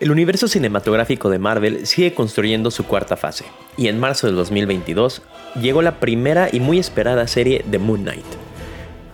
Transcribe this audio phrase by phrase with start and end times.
[0.00, 5.22] El universo cinematográfico de Marvel sigue construyendo su cuarta fase, y en marzo de 2022
[5.60, 8.24] llegó la primera y muy esperada serie de Moon Knight.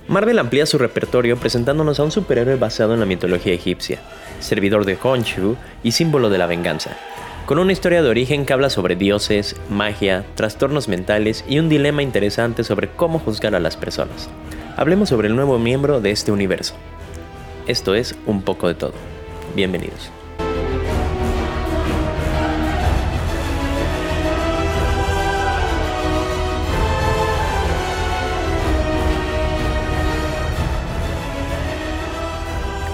[0.09, 4.01] Marvel amplía su repertorio presentándonos a un superhéroe basado en la mitología egipcia,
[4.41, 6.99] servidor de Khonshu y símbolo de la venganza,
[7.47, 12.03] con una historia de origen que habla sobre dioses, magia, trastornos mentales y un dilema
[12.03, 14.29] interesante sobre cómo juzgar a las personas.
[14.77, 16.75] Hablemos sobre el nuevo miembro de este universo.
[17.67, 18.93] Esto es un poco de todo.
[19.57, 20.11] Bienvenidos.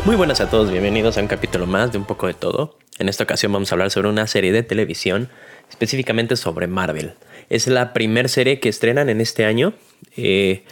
[0.06, 2.78] Muy buenas a todos, bienvenidos a un capítulo más de Un poco de todo.
[2.98, 5.28] En esta ocasión vamos a hablar sobre una serie de televisión,
[5.68, 7.12] específicamente sobre Marvel.
[7.50, 9.74] Es la primera serie que estrenan en este año.
[10.16, 10.64] Eh,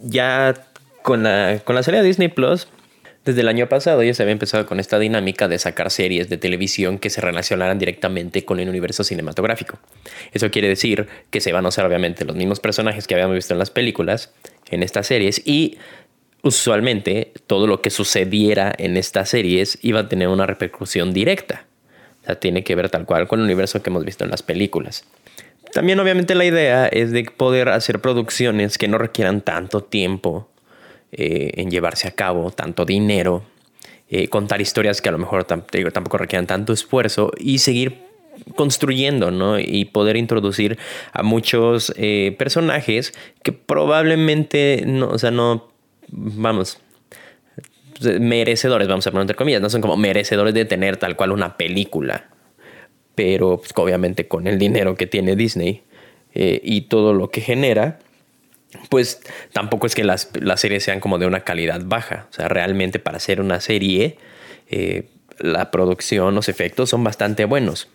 [0.00, 0.54] ya
[1.02, 2.68] con la, con la serie de Disney Plus,
[3.26, 6.36] desde el año pasado ya se había empezado con esta dinámica de sacar series de
[6.36, 9.80] televisión que se relacionaran directamente con el universo cinematográfico.
[10.32, 13.52] Eso quiere decir que se van a usar obviamente los mismos personajes que habíamos visto
[13.52, 14.32] en las películas,
[14.70, 15.76] en estas series, y
[16.46, 21.66] usualmente todo lo que sucediera en estas series iba a tener una repercusión directa.
[22.22, 24.42] O sea, tiene que ver tal cual con el universo que hemos visto en las
[24.42, 25.04] películas.
[25.72, 30.48] También obviamente la idea es de poder hacer producciones que no requieran tanto tiempo
[31.12, 33.44] eh, en llevarse a cabo, tanto dinero,
[34.08, 38.06] eh, contar historias que a lo mejor tampoco requieran tanto esfuerzo y seguir
[38.54, 39.58] construyendo, ¿no?
[39.58, 40.78] Y poder introducir
[41.12, 45.75] a muchos eh, personajes que probablemente no, o sea, no
[46.08, 46.78] vamos,
[48.20, 51.56] merecedores, vamos a poner entre comillas, no son como merecedores de tener tal cual una
[51.56, 52.28] película,
[53.14, 55.82] pero pues, obviamente con el dinero que tiene Disney
[56.34, 57.98] eh, y todo lo que genera,
[58.90, 62.98] pues tampoco es que las, series sean como de una calidad baja, o sea, realmente
[62.98, 64.18] para hacer una serie,
[64.68, 67.88] eh, la producción, los efectos son bastante buenos,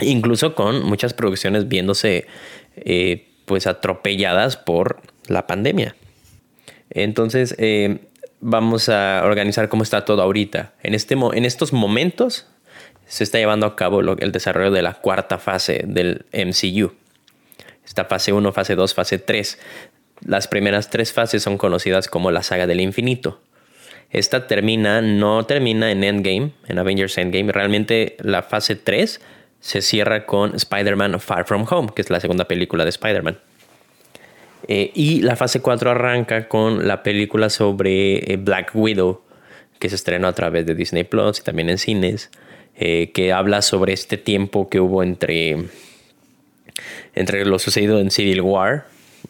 [0.00, 2.26] incluso con muchas producciones viéndose
[2.76, 5.96] eh, pues atropelladas por la pandemia.
[6.90, 7.98] Entonces, eh,
[8.40, 10.74] vamos a organizar cómo está todo ahorita.
[10.82, 12.46] En, este, en estos momentos
[13.06, 16.92] se está llevando a cabo el desarrollo de la cuarta fase del MCU.
[17.84, 19.58] Esta fase 1, fase 2, fase 3.
[20.26, 23.40] Las primeras tres fases son conocidas como la saga del infinito.
[24.10, 27.52] Esta termina, no termina en Endgame, en Avengers Endgame.
[27.52, 29.20] Realmente la fase 3
[29.60, 33.38] se cierra con Spider-Man Far From Home, que es la segunda película de Spider-Man.
[34.68, 39.22] Eh, y la fase 4 arranca con la película sobre eh, Black Widow,
[39.78, 42.30] que se estrenó a través de Disney Plus y también en cines,
[42.76, 45.56] eh, que habla sobre este tiempo que hubo entre,
[47.14, 48.86] entre lo sucedido en Civil War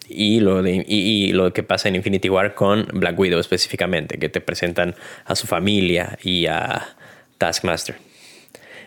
[0.09, 4.41] y lo, y, lo que pasa en Infinity War con Black Widow específicamente, que te
[4.41, 6.97] presentan a su familia y a
[7.38, 7.94] Taskmaster.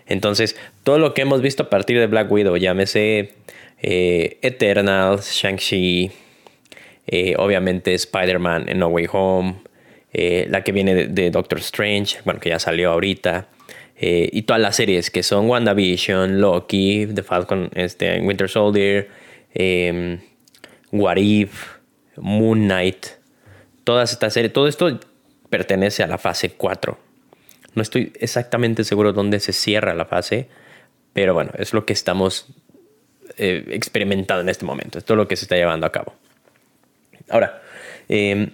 [0.05, 3.35] Entonces, todo lo que hemos visto a partir de Black Widow, llámese
[3.81, 6.11] Eternals, Shang-Chi,
[7.07, 9.55] eh, obviamente Spider-Man en No Way Home,
[10.13, 13.47] eh, la que viene de, Doctor Strange, bueno, que ya salió ahorita,
[13.95, 19.09] eh, y todas las series que son WandaVision, Loki, The Falcon, este, Winter Soldier,
[19.53, 20.19] em,
[20.91, 21.77] What If,
[22.17, 23.07] Moon Knight,
[23.83, 24.99] todas estas series, todo esto
[25.49, 26.97] pertenece a la fase 4.
[27.73, 30.49] No estoy exactamente seguro dónde se cierra la fase,
[31.13, 32.47] pero bueno, es lo que estamos
[33.37, 36.13] experimentando en este momento, es todo lo que se está llevando a cabo.
[37.31, 37.61] Ahora,
[38.09, 38.51] em,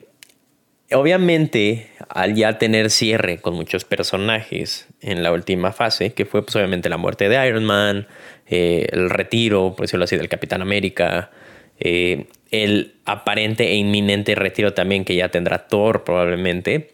[0.91, 6.55] obviamente, al ya tener cierre con muchos personajes en la última fase, que fue pues,
[6.55, 8.07] obviamente la muerte de Iron Man,
[8.47, 11.31] eh, el retiro, por decirlo así, del Capitán América,
[11.79, 16.91] eh, el aparente e inminente retiro también que ya tendrá Thor probablemente,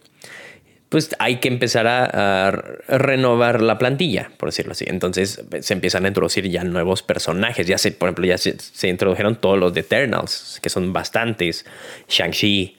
[0.94, 2.52] pues hay que empezar a,
[2.86, 4.84] renovar la plantilla, por decirlo así.
[4.86, 7.66] Entonces se empiezan a introducir ya nuevos personajes.
[7.66, 11.66] Ya se, por ejemplo, ya se, introdujeron todos los de Eternals, que son bastantes.
[12.08, 12.76] Shang-Chi,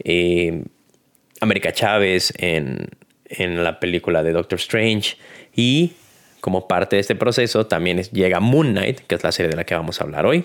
[0.00, 0.62] eh,
[1.40, 2.90] América Chávez en,
[3.38, 5.16] la película de Doctor Strange.
[5.56, 5.94] Y
[6.42, 9.64] como parte de este proceso también llega Moon Knight, que es la serie de la
[9.64, 10.44] que vamos a hablar hoy.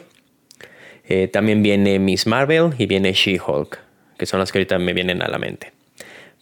[1.04, 3.78] Eh, también viene Miss Marvel y viene She-Hulk,
[4.18, 5.74] que son las que ahorita me vienen a la mente.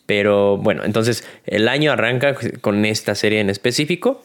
[0.07, 4.23] Pero bueno, entonces el año arranca con esta serie en específico.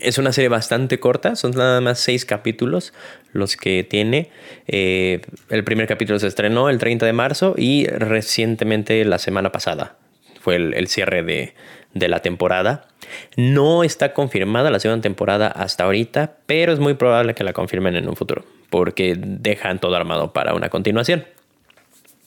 [0.00, 2.92] Es una serie bastante corta, son nada más seis capítulos
[3.32, 4.30] los que tiene.
[4.66, 5.20] Eh,
[5.50, 9.96] el primer capítulo se estrenó el 30 de marzo y recientemente la semana pasada
[10.40, 11.54] fue el, cierre de,
[11.94, 12.86] de, la temporada.
[13.36, 17.96] No está confirmada la segunda temporada hasta ahorita, pero es muy probable que la confirmen
[17.96, 21.24] en un futuro porque dejan todo armado para una continuación.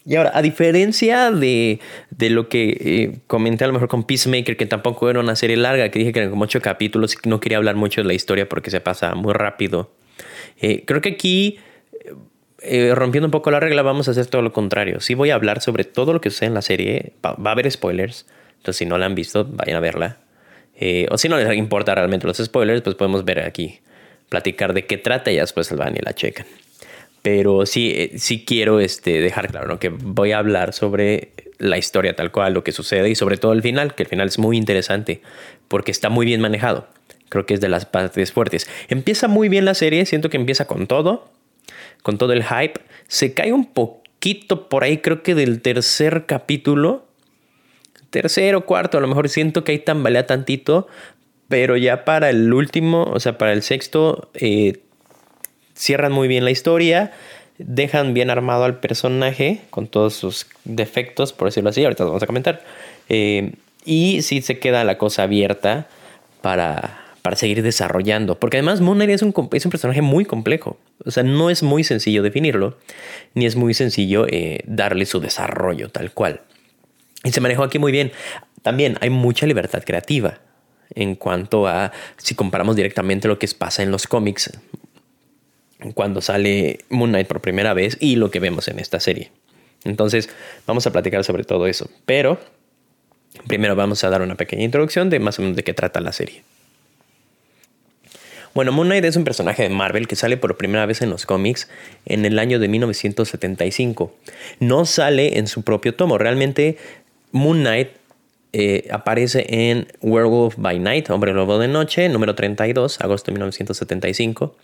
[0.06, 4.57] Y ahora, a diferencia de, de lo que eh, comenté a lo mejor con Peacemaker,
[4.57, 7.39] que tampoco era una serie larga, que dije que eran como ocho capítulos y no
[7.39, 9.92] quería hablar mucho de la historia porque se pasa muy rápido.
[10.59, 11.59] Eh, creo que aquí,
[12.62, 15.01] eh, rompiendo un poco la regla, vamos a hacer todo lo contrario.
[15.01, 17.13] Sí voy a hablar sobre todo lo que sucede en la serie.
[17.24, 18.25] Va, va a haber spoilers.
[18.57, 20.18] Entonces, si no la han visto, vayan a verla.
[21.12, 23.81] o si no les importa realmente los spoilers, pues podemos ver aquí,
[24.30, 26.47] platicar de qué trata y después van y la checan.
[27.21, 32.15] Pero sí, eh, sí quiero este, dejar claro que voy a hablar sobre la historia
[32.15, 34.57] tal cual, lo que sucede y sobre todo el final, que el final es muy
[34.57, 35.21] interesante
[35.68, 36.88] porque está muy bien manejado.
[37.29, 38.68] Creo que es de las partes fuertes.
[38.89, 41.29] Empieza muy bien la serie, siento que empieza con todo,
[42.01, 42.81] con todo el hype.
[43.07, 47.06] Se cae un poquito por ahí, creo que del tercer capítulo,
[48.09, 50.88] tercero, cuarto, a lo mejor siento que ahí tambalea tantito,
[51.47, 54.81] pero ya para el último, o sea, para el sexto, eh,
[55.81, 57.12] cierran muy bien la historia,
[57.57, 62.24] dejan bien armado al personaje con todos sus defectos, por decirlo así, ahorita lo vamos
[62.24, 62.62] a comentar.
[63.10, 65.88] Eh, y sí se queda la cosa abierta
[66.42, 68.39] para, para seguir desarrollando.
[68.39, 70.78] Porque además Moon es un, es un personaje muy complejo.
[71.04, 72.78] O sea, no es muy sencillo definirlo,
[73.33, 76.42] ni es muy sencillo eh, darle su desarrollo tal cual.
[77.24, 78.12] Y se manejó aquí muy bien.
[78.62, 80.38] También hay mucha libertad creativa
[80.94, 84.51] en cuanto a si comparamos directamente lo que pasa en los cómics
[85.94, 89.31] cuando sale Moon Knight por primera vez y lo que vemos en esta serie.
[89.83, 90.30] Entonces
[90.68, 91.89] vamos a platicar sobre todo eso.
[92.06, 92.39] Pero
[93.48, 96.13] primero vamos a dar una pequeña introducción de más o menos de qué trata la
[96.13, 96.44] serie.
[98.54, 101.25] Bueno, Moon Knight es un personaje de Marvel que sale por primera vez en los
[101.25, 101.69] cómics
[102.06, 104.13] en el año de 1975.
[104.60, 106.18] No sale en su propio tomo.
[106.18, 106.78] Realmente
[107.31, 108.00] Moon Knight
[108.53, 114.56] eh, aparece en Werewolf by Night, Hombre Lobo de Noche, número 32, agosto de 1975,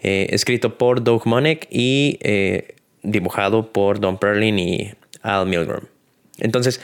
[0.00, 4.92] eh, escrito por Doug Monek y eh, dibujado por Don Perlin y
[5.22, 5.84] Al Milgrom.
[6.38, 6.80] Entonces,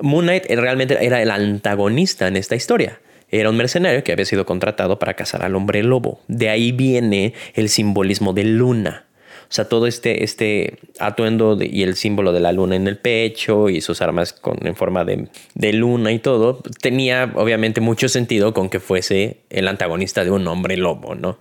[0.00, 3.00] Moon Knight realmente era el antagonista en esta historia.
[3.30, 6.20] Era un mercenario que había sido contratado para cazar al hombre lobo.
[6.26, 9.06] De ahí viene el simbolismo de luna.
[9.52, 13.68] O sea, todo este, este atuendo y el símbolo de la luna en el pecho
[13.68, 15.28] y sus armas con, en forma de,
[15.74, 20.78] luna y todo, tenía obviamente mucho sentido con que fuese el antagonista de un hombre
[20.78, 21.36] lobo, ¿no?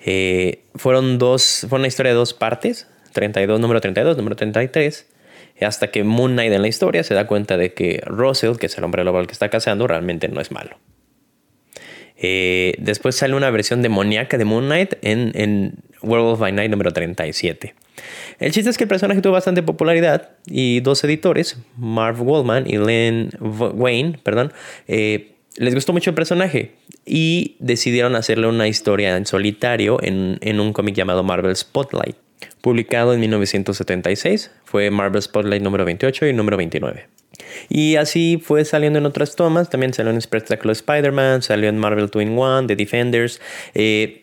[0.00, 5.06] Eh, fueron dos, fue una historia de dos partes, 32, número 32, número 33,
[5.60, 8.78] hasta que Moon Knight en la historia se da cuenta de que Russell, que es
[8.78, 10.78] el hombre lobo al que está cazando, realmente no es malo.
[12.18, 17.74] Eh, después sale una versión demoníaca de Moon Knight en, en by Night número 37.
[18.38, 22.76] El chiste es que el personaje tuvo bastante popularidad y dos editores, Marv Wallman y
[22.76, 24.52] Len Wayne, perdón,
[24.86, 26.72] eh, les gustó mucho el personaje
[27.06, 32.16] y decidieron hacerle una historia en solitario en, en un cómic llamado Marvel Spotlight.
[32.60, 37.06] Publicado en 1976, fue Marvel Spotlight número 28 y número 29.
[37.68, 39.70] Y así fue saliendo en otras tomas.
[39.70, 43.40] También salió en Spectacular Spider-Man, salió en Marvel Twin One, The Defenders.
[43.74, 44.22] Eh,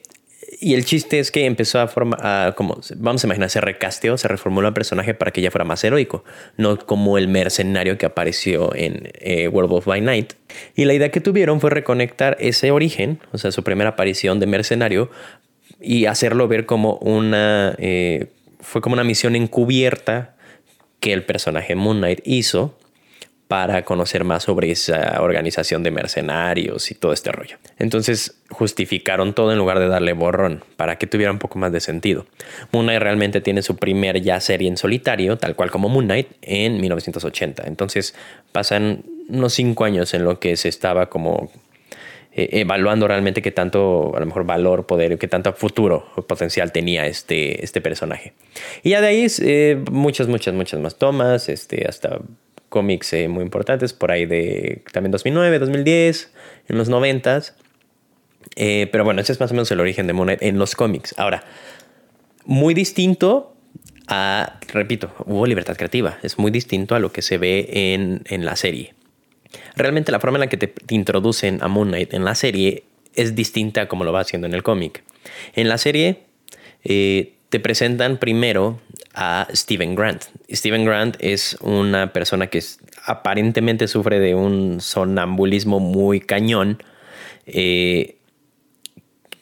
[0.59, 4.27] y el chiste es que empezó a formar, como vamos a imaginar, se recasteó, se
[4.27, 6.23] reformuló el personaje para que ya fuera más heroico,
[6.57, 10.33] no como el mercenario que apareció en eh, World of by Night.
[10.75, 14.47] Y la idea que tuvieron fue reconectar ese origen, o sea, su primera aparición de
[14.47, 15.09] mercenario,
[15.81, 18.27] y hacerlo ver como una, eh,
[18.61, 20.35] fue como una misión encubierta
[20.99, 22.77] que el personaje Moon Knight hizo
[23.53, 27.57] para conocer más sobre esa organización de mercenarios y todo este rollo.
[27.77, 31.79] Entonces justificaron todo en lugar de darle borrón para que tuviera un poco más de
[31.79, 32.25] sentido.
[32.71, 36.29] Moon Knight realmente tiene su primer ya serie en solitario, tal cual como Moon Knight,
[36.41, 37.65] en 1980.
[37.67, 38.15] Entonces
[38.51, 41.51] pasan unos cinco años en lo que se estaba como
[42.31, 46.71] eh, evaluando realmente qué tanto, a lo mejor, valor, poder, qué tanto futuro o potencial
[46.71, 48.33] tenía este, este personaje.
[48.81, 52.19] Y ya de ahí eh, muchas, muchas, muchas más tomas, este, hasta
[52.73, 56.33] cómics eh, muy importantes, por ahí de también 2009, 2010,
[56.69, 57.43] en los 90.
[58.55, 61.13] Eh, pero bueno, ese es más o menos el origen de Monet en los cómics.
[61.17, 61.43] Ahora,
[62.45, 63.55] muy distinto
[64.07, 68.43] a, repito, hubo libertad creativa, es muy distinto a lo que se ve en, en
[68.43, 68.95] la serie.
[69.75, 73.35] Realmente la forma en la que te, introducen a Moon Knight en la serie es
[73.35, 75.03] distinta a como lo va haciendo en el cómic.
[75.53, 76.23] En la serie
[76.83, 78.81] eh, te presentan primero
[79.13, 80.23] a Steven Grant.
[80.49, 82.61] Steven Grant es una persona que
[83.05, 86.81] aparentemente sufre de un sonambulismo muy cañón,
[87.45, 88.17] eh,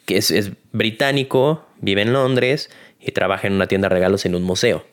[0.05, 4.43] que es, británico, vive en Londres y trabaja en una tienda de regalos en un
[4.43, 4.85] museo.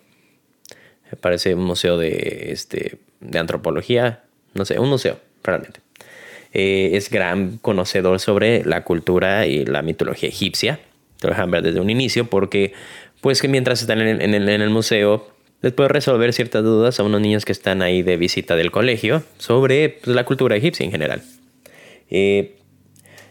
[1.20, 5.80] Parece un museo de, este, de antropología, no sé, un museo, realmente.
[6.52, 10.80] Eh, es gran conocedor sobre la cultura y la mitología egipcia.
[11.22, 12.74] Lo dejan ver desde un inicio porque
[13.20, 15.28] pues que mientras están en el, museo,
[15.60, 19.22] les puede resolver ciertas dudas a unos niños que están ahí de visita del colegio
[19.38, 21.22] sobre pues, la cultura egipcia en general.
[22.10, 22.56] Eh,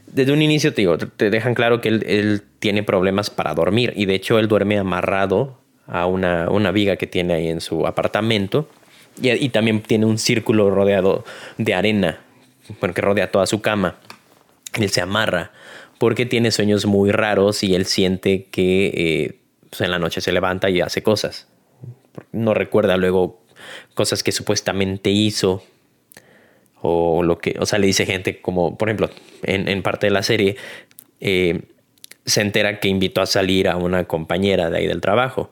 [0.07, 4.05] desde un inicio te digo, te dejan claro que él, tiene problemas para dormir y
[4.05, 8.67] de hecho él duerme amarrado a una, una viga que tiene ahí en su apartamento
[9.21, 11.23] y, también tiene un círculo rodeado
[11.57, 12.19] de arena,
[12.79, 13.95] bueno, que rodea toda su cama.
[14.73, 15.51] Él se amarra
[15.97, 20.31] porque tiene sueños muy raros y él siente que eh, pues, en la noche se
[20.31, 21.47] levanta y hace cosas.
[22.31, 23.43] No recuerda luego
[23.93, 25.63] cosas que supuestamente hizo
[26.81, 29.09] o lo que, o sea, le dice gente como, por ejemplo,
[29.43, 30.55] en, parte de la serie,
[31.19, 31.61] eh,
[32.25, 35.51] se entera que invitó a salir a una compañera de ahí del trabajo.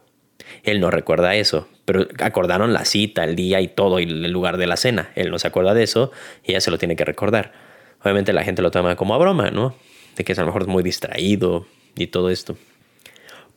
[0.64, 4.58] Él no recuerda eso, pero acordaron la cita, el día y todo, y el lugar
[4.58, 5.12] de la cena.
[5.16, 6.12] Él no se acuerda de eso
[6.44, 7.54] y ella se lo tiene que recordar.
[8.02, 9.76] Obviamente la gente lo toma como a broma, ¿no?
[10.16, 12.58] De que es a lo mejor muy distraído y todo esto.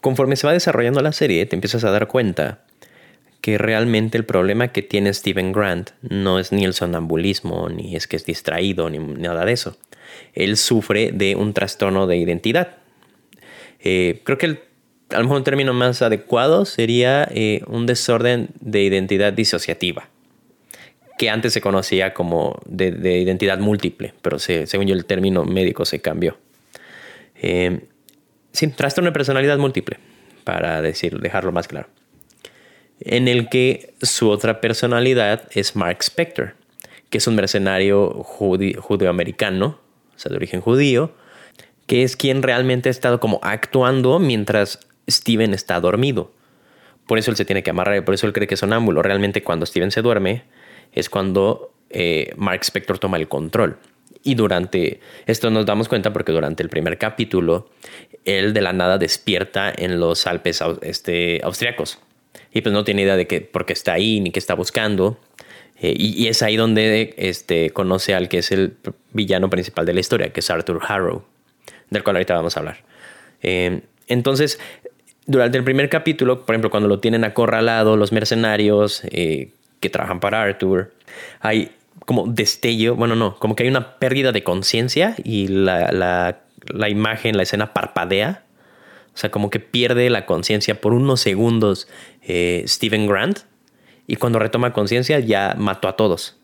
[0.00, 2.64] Conforme se va desarrollando la serie, te empiezas a dar cuenta
[3.40, 8.07] que realmente el problema que tiene Steven Grant no es ni el sonambulismo, ni es
[8.07, 9.76] que es distraído, ni nada de eso.
[10.35, 12.76] Él sufre de un trastorno de identidad.
[13.81, 14.61] Eh, creo que el,
[15.11, 20.09] a lo mejor un término más adecuado sería eh, un desorden de identidad disociativa,
[21.17, 26.00] que antes se conocía como de, identidad múltiple, pero según yo el término médico se
[26.00, 26.37] cambió.
[27.40, 27.81] Eh,
[28.52, 29.99] sí, trastorno de personalidad múltiple,
[30.45, 31.88] para decir, dejarlo más claro
[33.00, 36.55] en el que su otra personalidad es Mark Spector,
[37.11, 39.78] que es un mercenario judío-americano,
[40.14, 41.12] o sea, de origen judío,
[41.87, 46.33] que es quien realmente ha estado como actuando mientras Steven está dormido.
[47.07, 49.02] Por eso él se tiene que amarrar y por eso él cree que es sonámbulo.
[49.02, 50.43] Realmente cuando Steven se duerme
[50.93, 53.78] es cuando eh, Mark Spector toma el control.
[54.23, 57.71] Y durante esto nos damos cuenta porque durante el primer capítulo
[58.25, 61.99] él de la nada despierta en los Alpes este, austriacos
[62.53, 65.19] y pues no tiene idea de que, por qué está ahí ni qué está buscando.
[65.81, 68.75] Eh, y, es ahí donde este, conoce al que es el
[69.13, 71.25] villano principal de la historia, que es Arthur Harrow,
[71.91, 72.79] del cual ahorita vamos a hablar.
[73.43, 74.59] Eh, entonces,
[75.27, 80.19] durante el primer capítulo, por ejemplo, cuando lo tienen acorralado los mercenarios eh, que trabajan
[80.19, 80.93] para Arthur,
[81.41, 81.71] hay
[82.09, 85.93] como destello, bueno, no, como que hay una pérdida de conciencia y la,
[86.73, 88.47] la, imagen, la escena parpadea
[89.12, 91.87] o sea, como que pierde la conciencia por unos segundos
[92.23, 93.41] eh, Steven Grant
[94.07, 96.38] y cuando retoma conciencia ya mató a todos.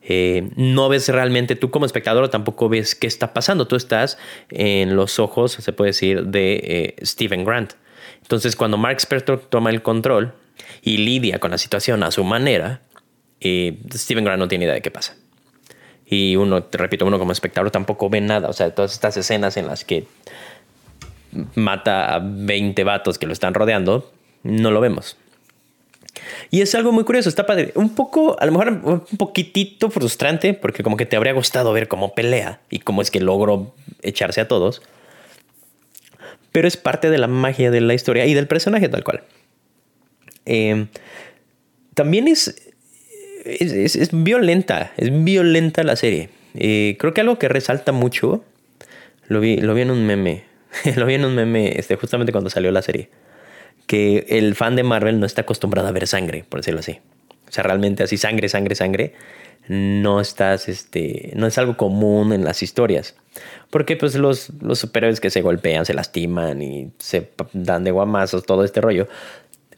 [0.00, 4.16] Eh, no ves realmente, tú como espectador tampoco ves qué está pasando, tú estás
[4.48, 7.74] en los ojos, se puede decir, de eh, Steven Grant.
[8.22, 10.32] Entonces cuando Mark Spector toma el control
[10.80, 12.80] y lidia con la situación a su manera,
[13.40, 15.16] Steven Grant no tiene idea de qué pasa.
[16.06, 18.48] Y uno, te repito, uno como espectador tampoco ve nada.
[18.48, 20.06] O sea, todas estas escenas en las que
[21.54, 24.12] mata a 20 vatos que lo están rodeando,
[24.42, 25.16] no lo vemos.
[26.50, 27.72] Y es algo muy curioso, está padre.
[27.74, 31.88] Un poco, a lo mejor un poquitito frustrante, porque como que te habría gustado ver
[31.88, 34.82] cómo pelea y cómo es que logró echarse a todos.
[36.52, 39.24] Pero es parte de la magia de la historia y del personaje tal cual.
[40.46, 40.88] Em,
[41.94, 42.73] también es
[43.44, 46.30] es, violenta, es violenta la serie.
[46.54, 48.44] Eh, creo que algo que resalta mucho,
[49.28, 50.44] lo vi, lo vi en un meme
[50.96, 53.08] lo vi en un meme este, justamente cuando salió la serie.
[53.86, 57.00] Que el fan de Marvel no está acostumbrado a ver sangre, por decirlo así.
[57.48, 59.14] O sea, realmente así sangre, sangre, sangre.
[59.68, 63.14] No estás, este, no es algo común en las historias.
[63.70, 68.44] Porque pues los, los superhéroes que se golpean, se lastiman y se dan de guamazos,
[68.44, 69.08] todo este rollo,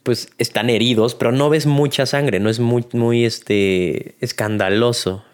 [0.07, 5.25] pues están heridos, pero no ves mucha sangre, no es muy, muy este, escandaloso.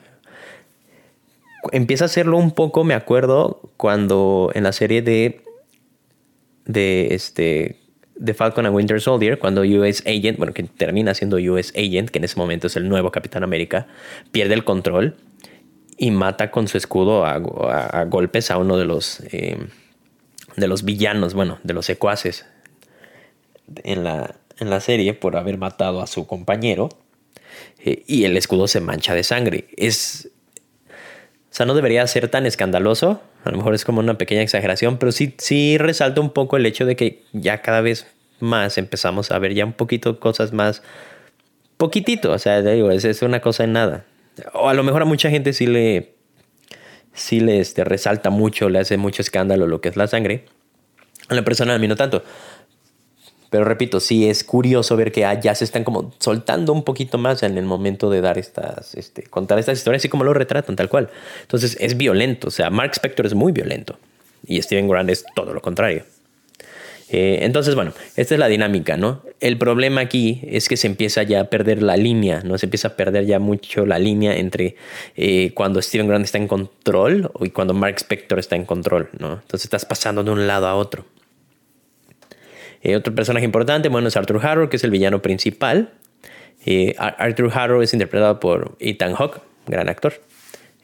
[1.72, 5.42] Empieza a hacerlo un poco, me acuerdo, cuando en la serie de
[6.64, 7.76] de este
[8.14, 12.18] de Falcon and Winter Soldier, cuando US Agent, bueno, que termina siendo US Agent, que
[12.18, 13.88] en ese momento es el nuevo Capitán América,
[14.30, 15.16] pierde el control
[15.98, 17.36] y mata con su escudo a,
[18.06, 19.58] golpes a uno de los eh,
[20.56, 22.46] de los villanos, bueno, de los secuaces
[23.84, 26.88] en la, en la serie por haber matado a su compañero.
[27.84, 29.66] Eh, y el escudo se mancha de sangre.
[29.76, 30.30] Es,
[30.88, 33.20] o sea, no debería ser tan escandaloso.
[33.44, 36.64] A lo mejor es como una pequeña exageración, pero sí, sí resalta un poco el
[36.64, 38.06] hecho de que ya cada vez
[38.40, 40.82] más empezamos a ver ya un poquito cosas más.
[41.76, 44.06] Poquitito, o sea, digo, es, es una cosa en nada.
[44.54, 46.14] O a lo mejor a mucha gente sí le.
[47.14, 50.46] Sí le este, resalta mucho, le hace mucho escándalo lo que es la sangre.
[51.28, 52.24] A la persona a mí no tanto.
[53.52, 57.42] Pero repito, sí es curioso ver que ya se están como soltando un poquito más
[57.42, 60.88] en el momento de dar estas, este, contar estas historias y como lo retratan tal
[60.88, 61.10] cual.
[61.42, 63.98] Entonces es violento, o sea, Mark Spector es muy violento
[64.46, 66.04] y Steven Grant es todo lo contrario.
[67.10, 69.20] Eh, entonces, bueno, esta es la dinámica, ¿no?
[69.38, 72.56] El problema aquí es que se empieza ya a perder la línea, ¿no?
[72.56, 74.76] Se empieza a perder ya mucho la línea entre
[75.14, 79.34] eh, cuando Steven Grant está en control y cuando Mark Spector está en control, ¿no?
[79.34, 81.04] Entonces estás pasando de un lado a otro.
[82.82, 85.92] Eh, otro personaje importante, bueno, es Arthur Harrow, que es el villano principal.
[86.98, 90.14] Arthur Harrow es interpretado por Ethan Hawke, gran actor.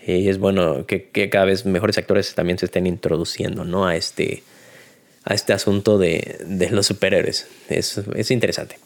[0.04, 3.86] Y es bueno que, cada vez mejores actores también se estén introduciendo, ¿no?
[3.86, 4.42] A este
[5.24, 7.46] a este asunto de, los superhéroes.
[7.68, 8.78] Es, es interesante.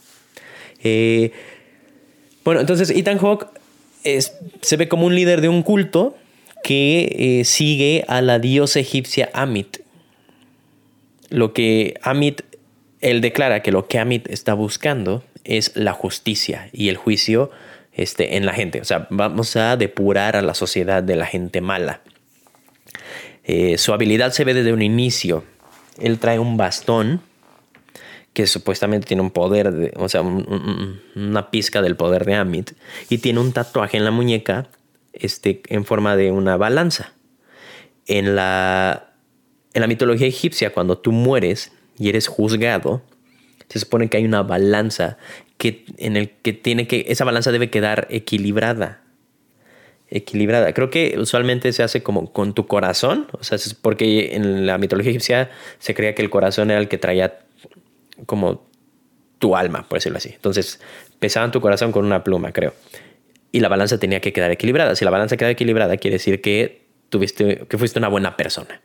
[0.83, 1.31] Eh,
[2.45, 3.47] bueno, entonces Ethan Hawke
[4.03, 6.17] se ve como un líder de un culto
[6.65, 9.79] que eh, sigue a la diosa egipcia Amit.
[11.29, 12.43] Lo que Amit,
[13.03, 17.51] él declara que lo que Amit está buscando es la justicia y el juicio
[17.93, 18.81] este, en la gente.
[18.81, 22.01] O sea, vamos a depurar a la sociedad de la gente mala.
[23.45, 25.45] Eh, su habilidad se ve desde un inicio
[25.99, 27.21] él trae un bastón
[28.33, 32.73] que supuestamente tiene un poder, de, o sea, una pizca del poder de Amit,
[33.11, 34.69] y tiene un tatuaje en la muñeca
[35.13, 37.13] este, en forma de una balanza.
[38.07, 39.13] En la,
[39.75, 43.03] en la mitología egipcia, cuando tú mueres y eres juzgado,
[43.69, 45.19] se supone que hay una balanza
[45.59, 49.03] que, en el que tiene que, esa balanza debe quedar equilibrada
[50.13, 50.73] equilibrada.
[50.75, 55.11] Creo que usualmente se hace como con tu corazón, o sea, porque en la mitología
[55.11, 57.39] egipcia se creía que el corazón era el que traía
[58.27, 58.67] como
[59.39, 60.31] tu alma, por decirlo así.
[60.35, 60.81] Entonces,
[61.19, 62.75] pesaban tu corazón con una pluma, creo.
[63.51, 64.95] Y la balanza tenía que quedar equilibrada.
[64.97, 68.81] Si la balanza queda equilibrada, quiere decir que tuviste que fuiste una buena persona.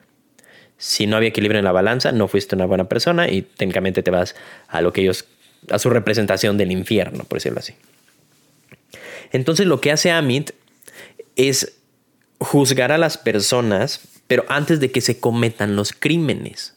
[0.78, 4.12] Si no había equilibrio en la balanza, no fuiste una buena persona y técnicamente te
[4.12, 4.36] vas
[4.68, 5.26] a lo que ellos
[5.72, 7.74] a su representación del infierno, por decirlo así.
[9.32, 10.52] Entonces, lo que hace Amit
[11.36, 11.78] es
[12.40, 16.76] juzgar a las personas, pero antes de que se cometan los crímenes.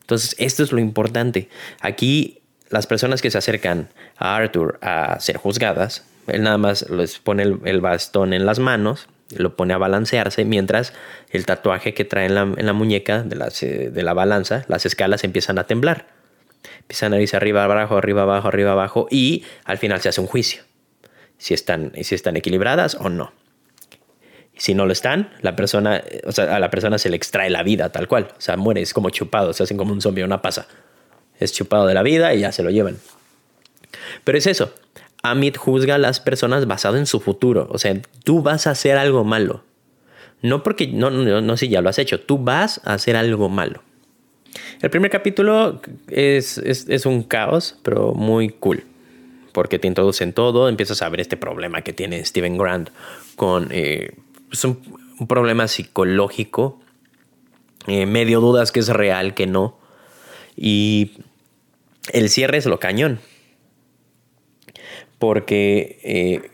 [0.00, 1.48] Entonces, esto es lo importante.
[1.80, 7.18] Aquí, las personas que se acercan a Arthur a ser juzgadas, él nada más les
[7.18, 10.92] pone el, bastón en las manos, lo pone a balancearse, mientras
[11.30, 15.58] el tatuaje que trae en la, muñeca de la, de la balanza, las escalas empiezan
[15.58, 16.06] a temblar.
[16.80, 20.26] Empiezan a irse arriba, abajo, arriba, abajo, arriba, abajo, y al final se hace un
[20.26, 20.62] juicio.
[21.38, 23.32] Si están, si están equilibradas o no
[24.56, 27.62] si no lo están, la persona, o sea, a la persona se le extrae la
[27.62, 28.28] vida tal cual.
[28.36, 30.66] O sea, muere, es como chupado, se hacen como un zombie, una pasa.
[31.38, 32.98] Es chupado de la vida y ya se lo llevan.
[34.22, 34.72] Pero es eso.
[35.24, 37.66] Amit juzga a las personas basado en su futuro.
[37.70, 39.64] O sea, tú vas a hacer algo malo.
[40.42, 43.48] No porque, no, no, no si ya lo has hecho, tú vas a hacer algo
[43.48, 43.82] malo.
[44.82, 48.84] El primer capítulo es, es, un caos, pero muy cool.
[49.52, 52.90] Porque te introducen todo, empiezas a ver este problema que tiene Steven Grant
[53.34, 54.10] con eh,
[54.52, 54.78] es un,
[55.26, 56.80] problema psicológico.
[57.86, 59.78] Eh, medio dudas que es real, que no.
[60.54, 61.12] Y
[62.12, 63.20] el cierre es lo cañón.
[65.18, 66.50] Porque eh,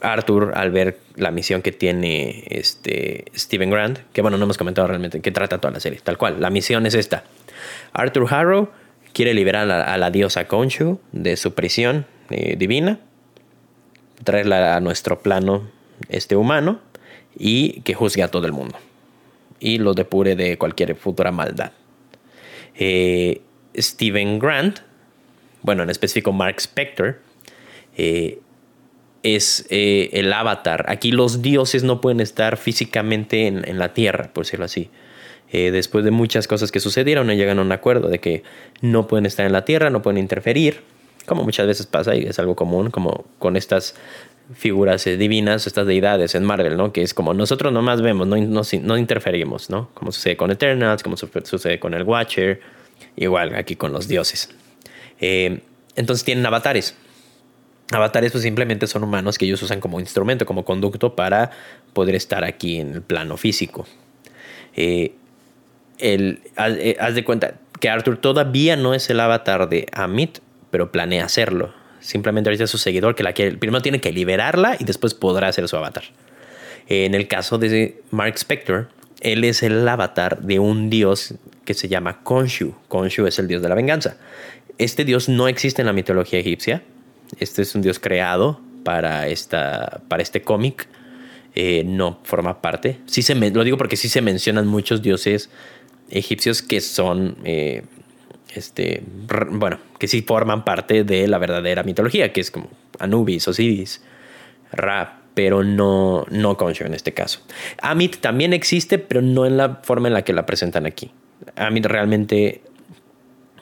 [0.00, 4.88] Arthur, al ver la misión que tiene este Steven Grant, que bueno, no hemos comentado
[4.88, 6.40] realmente que trata toda la serie, tal cual.
[6.40, 7.24] La misión es esta.
[7.92, 8.70] Arthur Harrow
[9.12, 13.00] quiere liberar a la, diosa Khonshu de su prisión eh, divina,
[14.24, 15.68] traerla a nuestro plano
[16.08, 16.80] este humano
[17.36, 18.76] y que juzgue a todo el mundo
[19.60, 21.72] y lo depure de cualquier futura maldad.
[22.74, 23.42] Eh,
[23.76, 24.80] Steven Grant,
[25.62, 27.20] bueno, en específico Mark Spector,
[27.96, 28.40] eh,
[29.22, 30.86] es eh, el avatar.
[30.88, 34.90] Aquí los dioses no pueden estar físicamente en, la tierra, por decirlo así.
[35.52, 38.42] después de muchas cosas que sucedieron, llegan a un acuerdo de que
[38.80, 40.82] no pueden estar en la tierra, no pueden interferir,
[41.26, 43.94] como muchas veces pasa y es algo común, como con estas
[44.54, 46.92] figuras eh, divinas, estas deidades en Marvel, ¿no?
[46.92, 49.90] Que es como nosotros nomás vemos, no, no, interferimos, ¿no?
[49.94, 52.60] Como sucede con Eternals, como sucede con el Watcher,
[53.16, 54.50] igual aquí con los dioses.
[55.20, 55.60] Eh,
[55.96, 56.96] entonces tienen avatares.
[57.92, 61.50] Avatares pues simplemente son humanos que ellos usan como instrumento, como conducto para
[61.92, 63.86] poder estar aquí en el plano físico.
[64.76, 65.14] Eh,
[65.98, 70.38] el, haz de cuenta que Arthur todavía no es el avatar de Amit,
[70.70, 71.72] pero planea hacerlo.
[72.00, 73.56] Simplemente ahorita es su seguidor que la quiere.
[73.56, 76.04] Primero tiene que liberarla y después podrá hacer su avatar.
[76.88, 78.88] En el caso de Mark Spector,
[79.20, 82.74] él es el avatar de un dios que se llama Khonshu.
[82.88, 84.16] Khonshu es el dios de la venganza.
[84.78, 86.82] Este dios no existe en la mitología egipcia.
[87.38, 90.88] Este es un dios creado para, esta, para este cómic.
[91.54, 92.98] Eh, no forma parte.
[93.06, 95.50] Sí se lo digo porque sí se mencionan muchos dioses
[96.08, 97.82] egipcios que son eh,
[98.54, 99.02] este,
[99.50, 104.02] bueno, que sí forman parte de la verdadera mitología, que es como Anubis, Osiris,
[104.72, 107.40] Ra, pero no, no Khonshu en este caso.
[107.80, 111.10] Amit también existe, pero no en la forma en la que la presentan aquí.
[111.56, 112.62] Amit realmente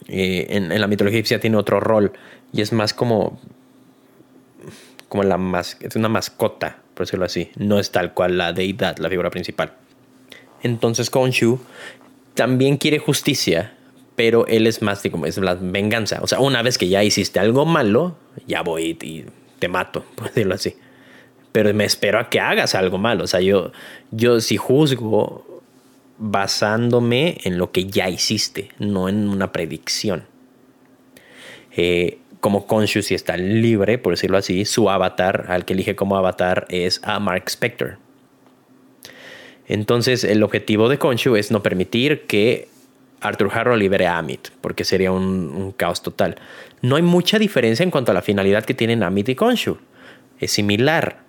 [0.08, 2.12] eh, en, la mitología egipcia tiene otro rol
[2.52, 3.38] y es más como
[5.08, 7.52] como la más es una mascota por decirlo así.
[7.56, 9.72] No es tal cual la deidad la figura principal.
[10.64, 11.60] Entonces Khonshu
[12.34, 13.74] también quiere justicia
[14.16, 16.18] pero él es más como es la venganza.
[16.22, 18.16] O sea una vez que ya hiciste algo malo
[18.48, 19.26] ya voy y
[19.60, 20.74] te mato por decirlo así.
[21.52, 23.22] Pero me espero a que hagas algo malo.
[23.22, 23.70] O sea yo
[24.10, 25.62] yo si juzgo
[26.18, 30.24] basándome en lo que ya hiciste, no en una predicción.
[31.76, 36.16] Eh, como Conscious y está libre, por decirlo así, su avatar, al que elige como
[36.16, 37.98] avatar, es a Mark Spector.
[39.66, 42.68] Entonces, el objetivo de Conscious es no permitir que
[43.20, 46.36] Arthur Harrow libere a Amit, porque sería un, caos total.
[46.80, 49.78] No hay mucha diferencia en cuanto a la finalidad que tienen Amit y Conscious.
[50.40, 51.20] Es similar.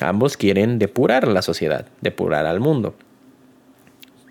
[0.00, 2.94] Ambos quieren depurar la sociedad, depurar al mundo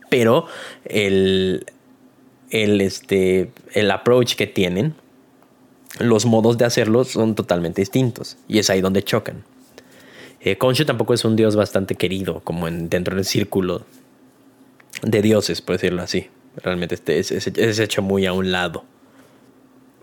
[0.09, 0.47] pero
[0.85, 1.65] el,
[2.49, 4.95] el, este, el approach que tienen,
[5.97, 9.43] los modos de hacerlo son totalmente distintos y es ahí donde chocan.
[10.41, 13.85] Eh, tampoco es un dios bastante querido como en, dentro del círculo
[15.01, 16.29] de dioses, por decirlo así.
[16.55, 18.85] Realmente este es, hecho muy a un lado.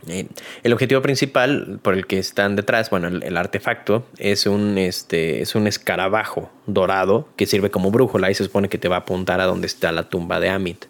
[0.09, 0.27] Eh,
[0.62, 5.55] el objetivo principal por el que están detrás, bueno, el, artefacto es un, este, es
[5.55, 9.40] un escarabajo dorado que sirve como brújula y se supone que te va a apuntar
[9.40, 10.85] a donde está la tumba de Amit.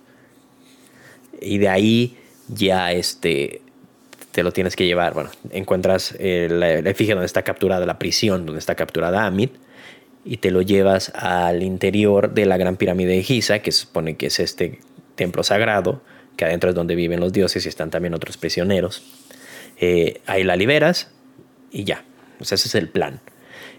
[1.40, 3.62] Y de ahí ya este,
[4.37, 5.14] te lo tienes que llevar.
[5.14, 9.55] Bueno, encuentras eh, la, efigie donde está capturada la prisión, donde está capturada Amit,
[10.27, 14.18] y te lo llevas al interior de la gran pirámide de Giza, que se supone
[14.18, 14.81] que es este
[15.14, 16.03] templo sagrado
[16.37, 19.03] que adentro es donde viven los dioses y están también otros prisioneros.
[19.81, 21.11] Eh, ahí la liberas
[21.70, 22.05] y ya.
[22.38, 23.22] ese es el plan.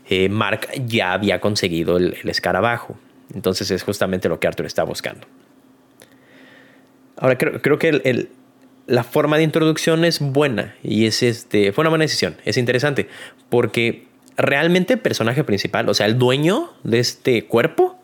[0.10, 2.98] Eh, Mark ya había conseguido el, escarabajo.
[3.32, 5.28] Entonces es justamente lo que Arthur está buscando.
[7.16, 8.28] Ahora creo, que
[8.88, 12.38] la forma de introducción es buena y es este, fue una buena decisión.
[12.46, 13.08] Es interesante
[13.50, 18.00] porque realmente el personaje principal, o sea, el dueño de este cuerpo,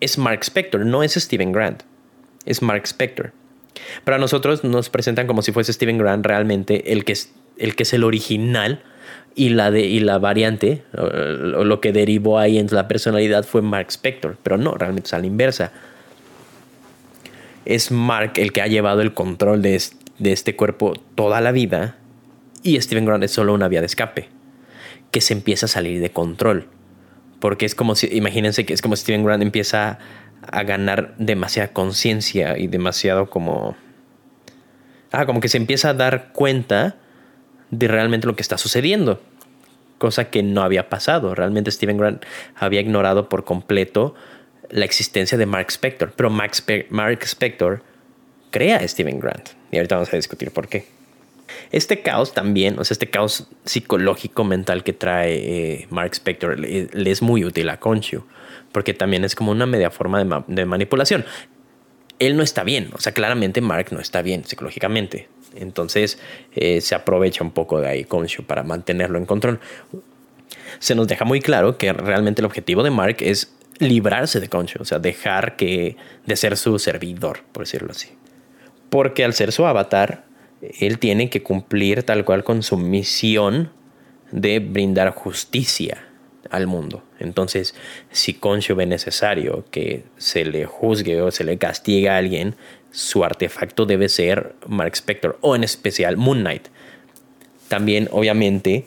[0.00, 1.82] es Mark Spector, no es Steven Grant
[2.44, 3.32] es Mark Spector.
[4.04, 7.84] Para nosotros nos presentan como si fuese Steven Grant realmente el que es el, que
[7.84, 8.82] es el original
[9.34, 13.62] y la, de, y la variante, o, lo que derivó ahí en la personalidad fue
[13.62, 15.72] Mark Spector, pero no, realmente es a la inversa.
[17.64, 19.80] Es Mark el que ha llevado el control de,
[20.18, 21.96] de este cuerpo toda la vida
[22.62, 24.28] y Steven Grant es solo una vía de escape
[25.10, 26.68] que se empieza a salir de control.
[27.40, 29.98] Porque es como si, imagínense que es como si Steven Grant empieza
[30.50, 33.76] a ganar demasiada conciencia y demasiado como...
[35.10, 36.96] Ah, como que se empieza a dar cuenta
[37.70, 39.20] de realmente lo que está sucediendo.
[39.98, 41.34] Cosa que no había pasado.
[41.34, 44.14] Realmente Steven Grant había ignorado por completo
[44.72, 46.12] la existencia de Mark Spector.
[46.16, 47.82] Pero Mark, Spector
[48.50, 49.50] crea a Steven Grant.
[49.70, 50.86] Y ahorita vamos a discutir por qué.
[51.70, 56.88] Este caos también, o sea, este caos psicológico mental que trae eh, Mark Spector le,
[57.10, 58.24] es muy útil a Conchu
[58.72, 61.26] porque también es como una media forma de, manipulación.
[62.18, 65.28] Él no está bien, o sea, claramente Mark no está bien psicológicamente.
[65.54, 66.18] Entonces
[66.54, 69.60] eh, se aprovecha un poco de ahí Khonshu para mantenerlo en control.
[70.78, 74.82] Se nos deja muy claro que realmente el objetivo de Mark es librarse de Khonshu,
[74.82, 78.10] o sea, dejar que, de ser su servidor, por decirlo así.
[78.90, 80.24] Porque al ser su avatar,
[80.60, 83.70] él tiene que cumplir tal cual con su misión
[84.30, 86.04] de brindar justicia
[86.50, 87.02] al mundo.
[87.18, 87.74] Entonces,
[88.10, 92.56] si Concho ve necesario que se le juzgue o se le castigue a alguien,
[92.90, 96.68] su artefacto debe ser Mark Spector o en especial Moon Knight.
[97.68, 98.84] También, obviamente,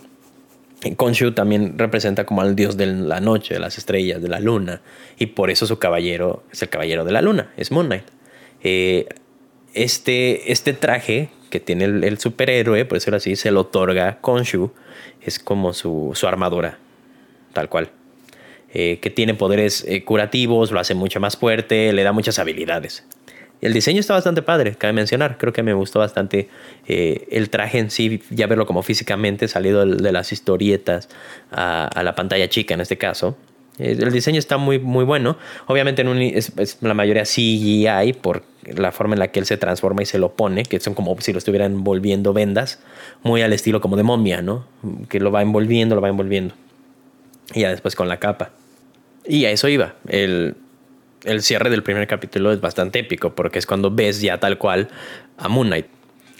[0.93, 4.81] Khonshu también representa como al dios de la noche, de las estrellas, de la luna,
[5.17, 8.05] y por eso su caballero es el caballero de la luna, es Moon Knight.
[8.61, 9.07] Eh,
[9.73, 14.71] este, este traje que tiene el, superhéroe, por decirlo así, se lo otorga Khonshu,
[15.21, 16.77] es como su, su armadura,
[17.53, 17.89] tal cual.
[18.73, 23.05] Eh, que tiene poderes eh, curativos, lo hace mucho más fuerte, le da muchas habilidades.
[23.61, 25.37] El diseño está bastante padre, cabe mencionar.
[25.37, 26.49] Creo que me gustó bastante
[26.87, 31.09] eh, el traje en sí, ya verlo como físicamente, salido de las historietas
[31.51, 33.37] a, la pantalla chica en este caso.
[33.77, 35.37] El diseño está muy, muy bueno.
[35.67, 40.01] Obviamente en es, la mayoría CGI por la forma en la que él se transforma
[40.01, 42.79] y se lo pone, que son como si lo estuvieran envolviendo vendas,
[43.21, 44.65] muy al estilo como de momia, ¿no?
[45.09, 46.55] Que lo va envolviendo, lo va envolviendo.
[47.53, 48.51] Y ya después con la capa.
[49.25, 49.95] Y a eso iba.
[50.07, 50.55] El,
[51.41, 54.89] cierre del primer capítulo es bastante épico porque es cuando ves ya tal cual
[55.37, 55.87] a Moon Knight.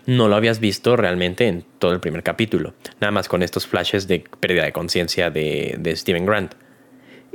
[0.05, 4.07] No lo habías visto realmente en todo el primer capítulo, nada más con estos flashes
[4.07, 6.53] de pérdida de conciencia de, Steven Grant.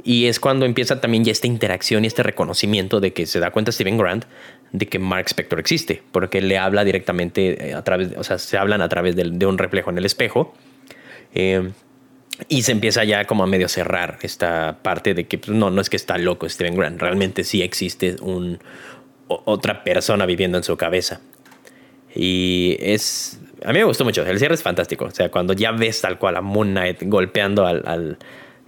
[0.05, 3.51] Y es cuando empieza también ya esta interacción y este reconocimiento de que se da
[3.51, 4.25] cuenta Steven Grant
[4.73, 8.83] de que Mark Spector existe, porque le habla directamente a través, o sea, se hablan
[8.83, 10.55] a través de, un reflejo en el espejo.
[12.49, 15.81] Y se empieza ya como a medio cerrar esta parte de que pues, no, no
[15.81, 18.59] es que está loco Steven Grant, realmente sí existe un,
[19.29, 21.21] otra persona viviendo en su cabeza.
[22.15, 23.41] Y es.
[23.65, 24.25] A mí me gustó mucho.
[24.27, 25.05] El cierre es fantástico.
[25.05, 28.19] O sea, cuando ya ves tal cual a Moon Knight golpeando al,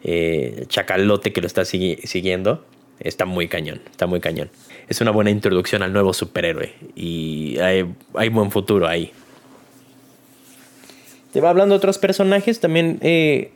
[0.05, 2.65] eh, chacalote que lo está siguiendo,
[3.01, 3.81] está muy cañón.
[3.91, 4.51] Está muy cañón.
[4.89, 6.75] Es una buena introducción al nuevo superhéroe.
[6.95, 9.13] Y hay, buen futuro ahí.
[11.33, 12.61] Te va hablando de otros personajes.
[12.61, 13.53] También eh,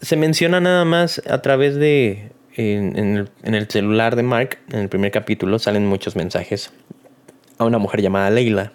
[0.00, 2.30] se menciona nada más a través de.
[2.56, 6.72] en, el, celular de Mark, en el primer capítulo, salen muchos mensajes
[7.58, 8.72] a una mujer llamada Leila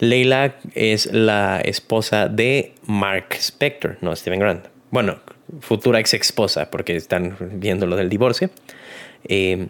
[0.00, 4.66] Leila es la esposa de Mark Spector, no Steven Grant.
[4.90, 5.18] Bueno,
[5.60, 8.50] futura ex esposa, porque están viendo lo del divorcio.
[9.28, 9.68] Eh,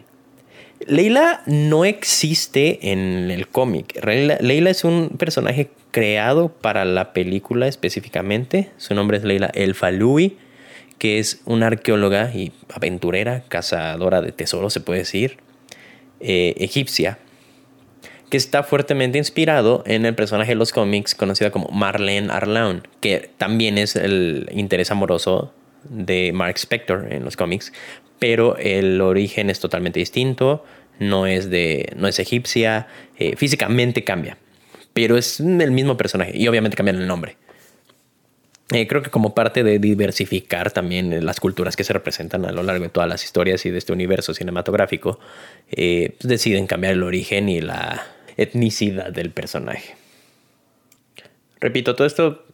[0.87, 4.03] Leila no existe en el cómic.
[4.03, 8.69] Leila, es un personaje creado para la película específicamente.
[8.77, 10.37] Su nombre es Leila El Falui,
[10.97, 15.37] que es una arqueóloga y aventurera, cazadora de tesoros, se puede decir,
[16.19, 17.19] eh, egipcia
[18.29, 23.29] que está fuertemente inspirado en el personaje de los cómics conocida como Marlene Arlaun, que
[23.37, 27.71] también es el interés amoroso de Mark Spector en los cómics,
[28.19, 30.63] pero el origen es totalmente distinto,
[30.99, 34.37] no es, de, no es egipcia, eh, físicamente cambia,
[34.93, 37.37] pero es el mismo personaje y obviamente cambian el nombre.
[38.73, 42.63] Eh, creo que como parte de diversificar también las culturas que se representan a lo
[42.63, 45.19] largo de todas las historias y de este universo cinematográfico,
[45.69, 49.95] eh, deciden cambiar el origen y la, etnicidad del personaje.
[51.59, 52.45] Repito, todo esto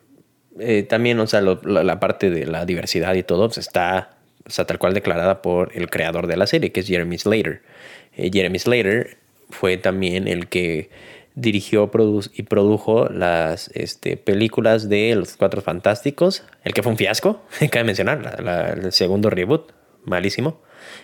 [0.59, 4.93] eh, también, o sea, la, parte de la diversidad y todo, pues, está tal cual
[4.93, 7.61] declarada por el creador de la serie, que es Jeremy Slater.
[8.15, 9.17] Eh, Jeremy Slater
[9.49, 10.89] fue también el que
[11.35, 11.89] dirigió
[12.33, 17.85] y produjo las este, películas de Los Cuatro Fantásticos, el que fue un fiasco, cabe
[17.85, 19.71] mencionar, el segundo reboot,
[20.05, 20.61] malísimo.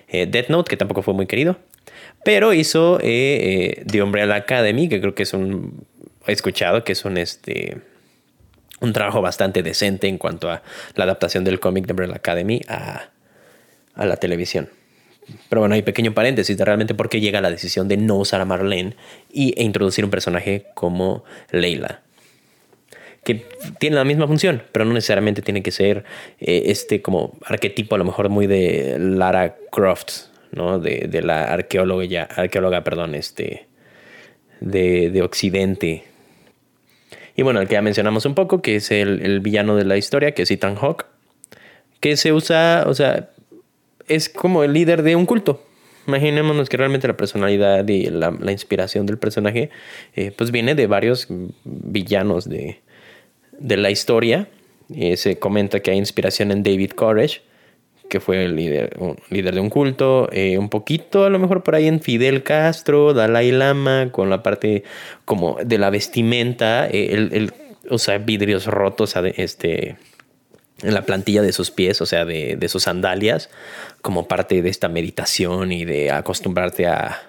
[0.07, 1.57] Eh, Death Note, que tampoco fue muy querido.
[2.23, 5.85] Pero hizo eh, eh, The Umbrella Academy, que creo que es un.
[6.25, 7.77] He escuchado que es un este.
[8.79, 10.61] Un trabajo bastante decente en cuanto a
[10.95, 13.09] la adaptación del cómic de Umbrella Academy a,
[13.97, 14.69] a la televisión.
[15.49, 18.39] Pero bueno, hay pequeño paréntesis de realmente por qué llega la decisión de no usar
[18.41, 18.95] a Marlene
[19.31, 22.01] y, e introducir un personaje como Leila.
[23.23, 23.45] Que
[23.79, 26.05] tiene la misma función, pero no necesariamente tiene que ser
[26.39, 30.79] eh, este como arquetipo a lo mejor muy de Lara Croft, ¿no?
[30.79, 33.67] De, la arqueóloga, arqueóloga, perdón, este,
[34.61, 36.05] de, de, Occidente.
[37.35, 39.97] Y bueno, el que ya mencionamos un poco, que es el, el villano de la
[39.97, 41.05] historia, que es Ethan Hawke,
[41.99, 43.29] que se usa, o sea,
[44.07, 45.63] es como el líder de un culto.
[46.07, 49.69] Imaginémonos que realmente la personalidad y la, la inspiración del personaje,
[50.15, 51.27] eh, pues viene de varios
[51.65, 52.79] villanos de,
[53.59, 54.47] de la historia.
[54.95, 57.41] Eh, se comenta que hay inspiración en David Courage,
[58.09, 58.97] que fue el líder,
[59.29, 63.13] líder de un culto, eh, un poquito a lo mejor por ahí en Fidel Castro,
[63.13, 64.83] Dalai Lama, con la parte
[65.25, 67.51] como de la vestimenta, eh, el,
[67.89, 69.97] o sea, vidrios rotos este,
[70.83, 73.49] en la plantilla de sus pies, o sea, de, de, sus sandalias,
[74.01, 77.21] como parte de esta meditación y de acostumbrarte a,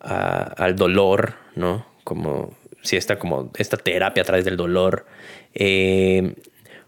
[0.00, 1.86] al dolor, ¿no?
[2.04, 5.06] Como si esta, como esta terapia a través del dolor.
[5.54, 6.34] Eh,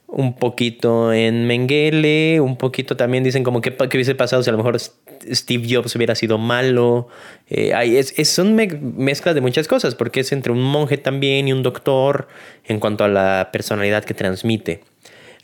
[0.07, 4.59] un poquito en Mengele, un poquito también dicen como que, hubiese pasado si a lo
[4.59, 7.09] mejor Steve Jobs hubiera sido malo.
[7.49, 11.62] Eh, es, son mezclas de muchas cosas, porque es entre un monje también y un
[11.62, 12.29] doctor
[12.64, 14.83] en cuanto a la personalidad que transmite.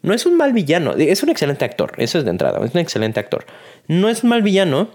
[0.03, 2.81] No es un mal villano, es un excelente actor, eso es de entrada, es un
[2.81, 3.47] excelente actor.
[3.89, 4.91] No es un mal villano,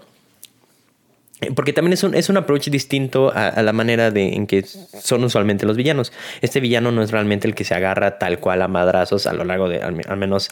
[1.54, 5.24] porque también es un, es un approach distinto a, la manera de, en que son
[5.24, 6.12] usualmente los villanos.
[6.40, 9.44] Este villano no es realmente el que se agarra tal cual a madrazos a lo
[9.44, 10.50] largo de, al, menos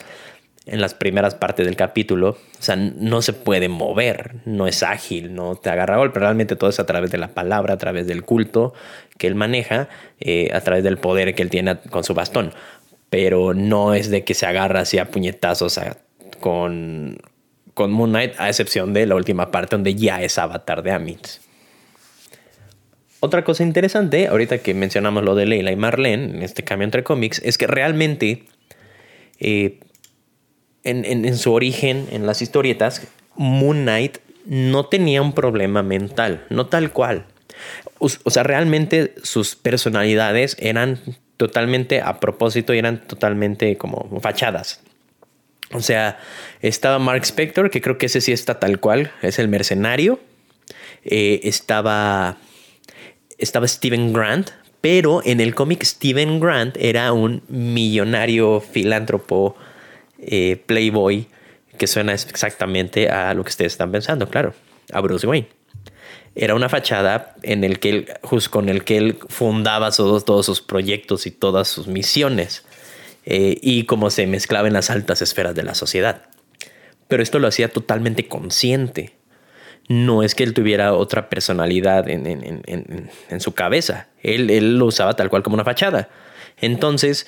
[0.67, 2.31] en las primeras partes del capítulo.
[2.59, 6.21] O sea, no se puede mover, no es ágil, no te agarra golpe.
[6.21, 8.75] Realmente todo es a través de la palabra, a través del culto
[9.19, 9.89] que él maneja,
[10.21, 12.53] eh, a través del poder que él tiene con su bastón.
[13.13, 15.79] Pero no es de que se agarra así a puñetazos
[16.41, 17.21] con
[17.75, 21.27] con Moon Knight, a excepción de la última parte donde ya es avatar de Amit.
[23.21, 27.05] Otra cosa interesante, ahorita que mencionamos lo de Leila y Marlene, en este cambio entre
[27.05, 28.45] cómics, es que realmente
[29.39, 29.79] eh,
[30.83, 36.93] en, su origen, en las historietas, Moon Knight no tenía un problema mental, no tal
[36.93, 37.27] cual.
[37.99, 40.99] O sea, realmente sus personalidades eran
[41.43, 44.81] totalmente a propósito y eran totalmente como fachadas.
[45.73, 46.21] O sea,
[46.61, 50.21] estaba Mark Spector, que creo que ese sí está tal cual, es el mercenario.
[51.05, 52.37] eh, estaba,
[53.39, 54.51] estaba Steven Grant,
[54.81, 59.57] pero en el cómic Steven Grant era un millonario filántropo
[60.21, 61.27] eh, playboy
[61.77, 64.55] que suena exactamente a lo que ustedes están pensando, claro,
[64.93, 65.49] a Bruce Wayne.
[66.35, 68.09] Era una fachada en el que él,
[68.51, 72.65] con el que él fundaba todos, todos sus proyectos y todas sus misiones
[73.25, 76.23] eh, y cómo se mezclaba en las altas esferas de la sociedad.
[77.09, 79.15] Pero esto lo hacía totalmente consciente.
[79.89, 84.09] No es que él tuviera otra personalidad en, en su cabeza.
[84.23, 86.09] Él, él lo usaba tal cual como una fachada.
[86.61, 87.27] Entonces,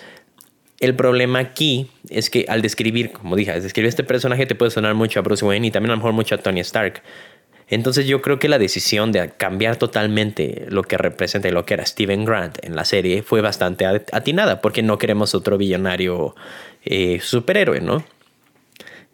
[0.80, 4.70] el problema aquí es que al describir, como dije, al describir este personaje te puede
[4.70, 7.02] sonar mucho a Bruce Wayne y también a lo mejor mucho a Tony Stark.
[7.68, 11.74] Entonces yo creo que la decisión de cambiar totalmente lo que representa y lo que
[11.74, 16.35] era Steven Grant en la serie fue bastante atinada porque no queremos otro billonario
[16.85, 18.05] eh, superhéroe, ¿no?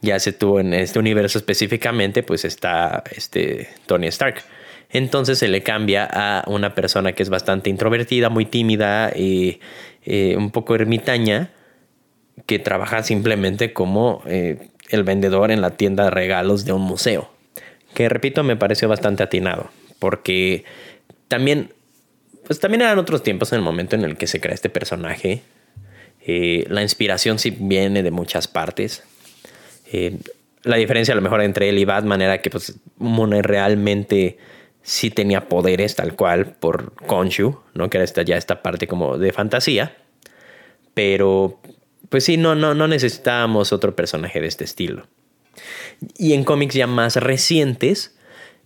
[0.02, 4.42] Ya se tuvo en este universo específicamente, pues está este Tony Stark.
[4.88, 9.60] Entonces se le cambia a una persona que es bastante introvertida, muy tímida y
[10.04, 11.50] eh, un poco ermitaña,
[12.46, 17.30] que trabaja simplemente como eh, el vendedor en la tienda de regalos de un museo.
[17.94, 20.64] Que repito, me pareció bastante atinado, porque
[21.28, 21.72] también,
[22.46, 25.42] pues también eran otros tiempos en el momento en el que se crea este personaje.
[26.26, 29.04] Eh, la inspiración sí viene de muchas partes.
[30.62, 34.38] la diferencia a lo mejor entre él y Batman era que pues, realmente
[34.82, 37.90] sí tenía poderes tal cual por Konshu, ¿no?
[37.90, 39.96] Que era esta, ya esta parte como de fantasía.
[40.94, 41.60] Pero,
[42.08, 45.06] pues sí, no, no, no necesitábamos otro personaje de este estilo.
[46.16, 48.16] Y en cómics ya más recientes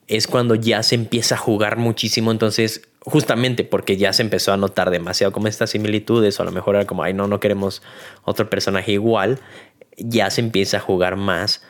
[0.07, 2.31] es cuando ya se empieza a jugar muchísimo.
[2.31, 6.53] Entonces, justamente porque ya se empezó a notar demasiado como estas similitudes, o a lo
[6.53, 7.83] mejor era como, ay, no, no queremos
[8.25, 9.41] otro personaje igual,
[9.97, 11.63] ya se empieza a jugar más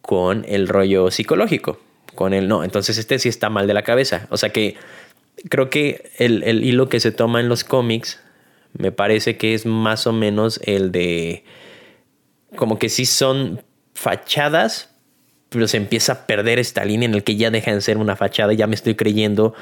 [0.00, 1.78] con el rollo psicológico
[2.16, 2.64] con él no.
[2.64, 4.26] Entonces este sí está mal de la cabeza.
[4.30, 4.74] O sea que
[5.48, 8.20] creo que el, hilo que se toma en los cómics
[8.76, 11.44] me parece que es más o menos el de
[12.56, 13.62] como que sí son
[13.96, 14.90] fachadas,
[15.48, 18.14] pero se empieza a perder esta línea en el que ya deja de ser una
[18.14, 19.54] fachada ya me estoy creyendo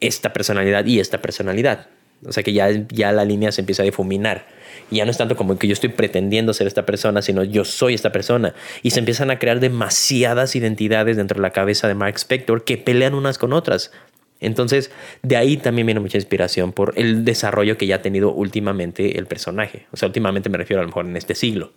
[0.00, 1.86] esta personalidad y esta personalidad.
[2.26, 4.46] O sea que ya, ya la línea se empieza a difuminar.
[4.90, 7.64] Y ya no es tanto como que yo estoy pretendiendo ser esta persona, sino yo
[7.64, 8.54] soy esta persona.
[8.82, 12.78] Y se empiezan a crear demasiadas identidades dentro de la cabeza de Mark Spector que
[12.78, 13.92] pelean unas con otras.
[14.40, 14.90] Entonces,
[15.22, 19.26] de ahí también viene mucha inspiración por el desarrollo que ya ha tenido últimamente el
[19.26, 19.86] personaje.
[19.92, 21.72] O sea, últimamente me refiero a lo mejor en este siglo.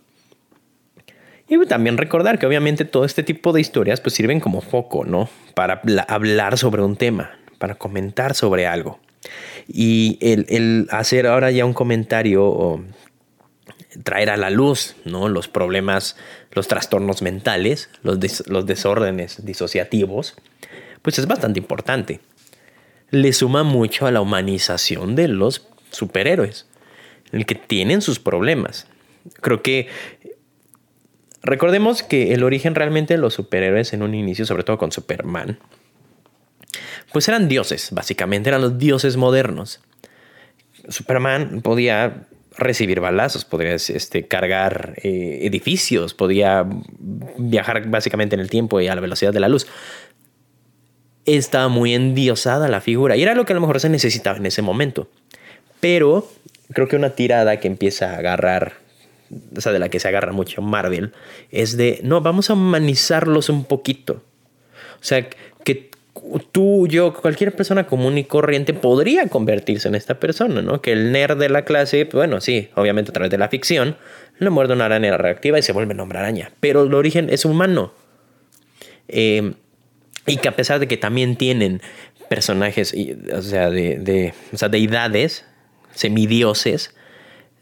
[1.48, 5.30] Y también recordar que obviamente todo este tipo de historias pues sirven como foco, ¿no?
[5.54, 9.00] Para hablar sobre un tema, para comentar sobre algo.
[9.66, 12.84] Y el, hacer ahora ya un comentario o
[14.02, 15.28] traer a la luz ¿no?
[15.28, 16.16] los problemas,
[16.52, 20.36] los trastornos mentales, los, los desórdenes disociativos,
[21.02, 22.20] pues es bastante importante.
[23.10, 26.66] Le suma mucho a la humanización de los superhéroes,
[27.32, 28.86] el que tienen sus problemas.
[29.40, 29.88] Creo que
[31.42, 35.58] recordemos que el origen realmente de los superhéroes en un inicio, sobre todo con Superman,
[37.12, 39.80] pues eran dioses, básicamente eran los dioses modernos.
[40.88, 42.26] Superman podía
[42.58, 46.66] recibir balazos, podría este, cargar eh, edificios, podía
[47.38, 49.66] viajar básicamente en el tiempo y a la velocidad de la luz.
[51.24, 54.46] Estaba muy endiosada la figura y era lo que a lo mejor se necesitaba en
[54.46, 55.08] ese momento.
[55.80, 56.28] Pero
[56.72, 58.74] creo que una tirada que empieza a agarrar,
[59.56, 61.12] o sea, de la que se agarra mucho Marvel,
[61.50, 64.22] es de, no, vamos a humanizarlos un poquito.
[65.00, 65.28] O sea,
[65.64, 65.90] que
[66.52, 70.80] tú, yo, cualquier persona común y corriente podría convertirse en esta persona, ¿no?
[70.80, 73.96] Que el nerd de la clase, bueno, sí, obviamente a través de la ficción,
[74.38, 76.52] le muerde una araña reactiva y se vuelve nombre araña.
[76.60, 77.92] Pero el origen es humano.
[79.08, 79.54] Eh,
[80.26, 81.80] y que a pesar de que también tienen
[82.28, 82.94] personajes,
[83.34, 85.44] o sea, de, de o sea, deidades,
[85.94, 86.94] semidioses,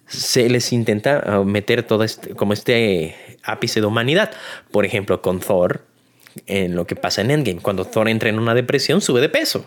[0.07, 4.31] se les intenta ah, meter todo este, como este ápice de humanidad.
[4.71, 5.85] Por ejemplo, con Thor,
[6.47, 7.61] en lo que pasa en Endgame.
[7.61, 9.67] Cuando Thor entra en una depresión, sube de peso.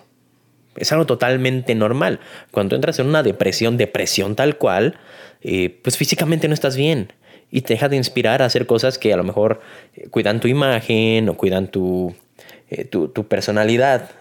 [0.75, 2.19] Es algo totalmente normal.
[2.51, 4.99] Cuando entras en una depresión, depresión tal cual,
[5.41, 7.13] eh, pues físicamente no estás bien.
[7.51, 9.61] Y te deja de inspirar a hacer cosas que a lo mejor
[9.95, 12.15] eh, cuidan tu imagen o cuidan tu,
[12.69, 14.11] eh, tu, tu, personalidad.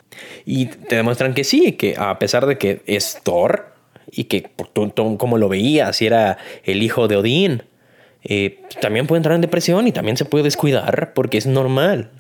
[0.47, 3.78] Y te demuestran que sí, que a pesar de que es Thor
[4.11, 4.51] y que
[4.95, 7.63] como lo veías, y era el hijo de Odín,
[8.81, 12.11] también puede entrar en depresión y también se puede descuidar porque es normal.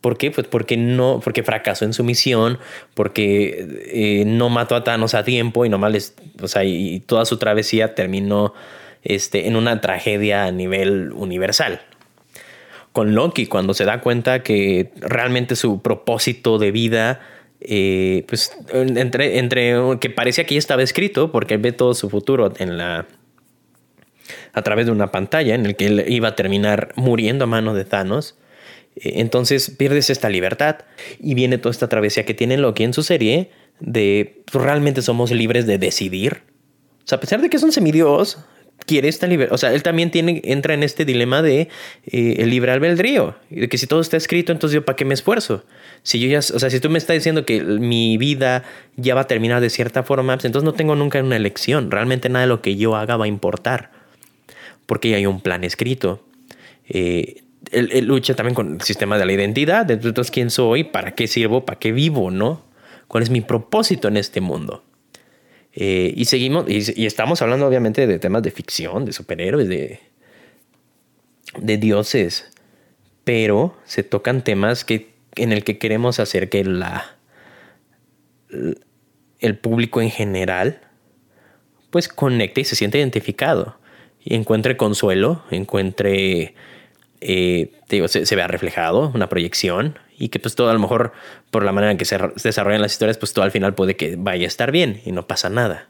[0.00, 0.30] ¿Por qué?
[0.30, 2.58] Pues porque no, porque fracasó en su misión,
[2.94, 7.24] porque eh, no mató a Thanos a tiempo y nomás les, o sea, y toda
[7.24, 8.54] su travesía terminó
[9.02, 11.80] este, en una tragedia a nivel universal.
[12.92, 17.20] con Loki cuando se da cuenta que realmente su propósito de vida
[17.60, 22.52] eh, pues entre, entre que parecía que ya estaba escrito porque ve todo su futuro
[22.58, 23.06] en la
[24.52, 27.76] a través de una pantalla en el que él iba a terminar muriendo a manos
[27.76, 28.36] de Thanos.
[28.96, 30.76] Eh, entonces pierdes esta libertad
[31.18, 33.50] y viene toda esta travesía que tiene Loki en su serie
[33.80, 36.42] de pues, realmente somos libres de decidir.
[37.04, 38.38] O sea, a pesar de que es un semidios,
[38.88, 39.54] quiere esta libertad.
[39.54, 41.68] O sea, él también tiene, entra en este dilema de
[42.06, 43.36] eh, el libre albedrío.
[43.50, 45.64] De que si todo está escrito, entonces yo para qué me esfuerzo.
[46.02, 48.64] Si yo ya, o sea, si tú me estás diciendo que mi vida
[48.96, 51.90] ya va a terminar de cierta forma, pues entonces no tengo nunca una elección.
[51.90, 53.92] Realmente nada de lo que yo haga va a importar.
[54.86, 56.24] Porque ya hay un plan escrito.
[56.88, 59.88] Eh, él, lucha también con el sistema de la identidad.
[59.90, 60.84] Entonces, ¿quién soy?
[60.84, 61.66] ¿Para qué sirvo?
[61.66, 62.30] ¿Para qué vivo?
[62.30, 62.64] ¿No?
[63.06, 64.82] ¿Cuál es mi propósito en este mundo?
[65.80, 70.00] Eh, y seguimos, y, estamos hablando obviamente de temas de ficción, de superhéroes, de,
[71.56, 72.50] de dioses,
[73.22, 77.16] pero se tocan temas que, en el que queremos hacer que la,
[79.38, 80.80] el público en general
[81.90, 83.78] pues conecte y se siente identificado.
[84.24, 86.56] Y encuentre consuelo, encuentre,
[87.20, 91.12] eh, digo, se, se, vea reflejado, una proyección y que pues todo a lo mejor
[91.50, 94.16] por la manera en que se desarrollan las historias, pues todo al final puede que
[94.18, 95.88] vaya a estar bien y no pasa nada.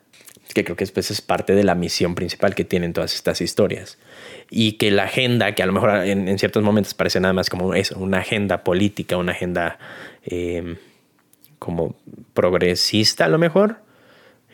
[0.54, 3.98] Que creo que después es parte de la misión principal que tienen todas estas historias.
[4.50, 7.74] Y que la agenda, que a lo mejor en, ciertos momentos parece nada más como
[7.74, 9.78] eso, una agenda política, una agenda
[10.24, 10.76] eh,
[11.58, 11.96] como
[12.34, 13.76] progresista a lo mejor,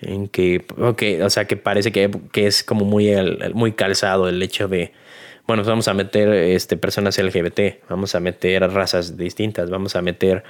[0.03, 3.13] en que, o sea, que parece que, que es como muy,
[3.55, 4.93] muy calzado el hecho de
[5.47, 10.43] bueno, vamos a meter este, personas LGBT, vamos a meter razas distintas, vamos a meter,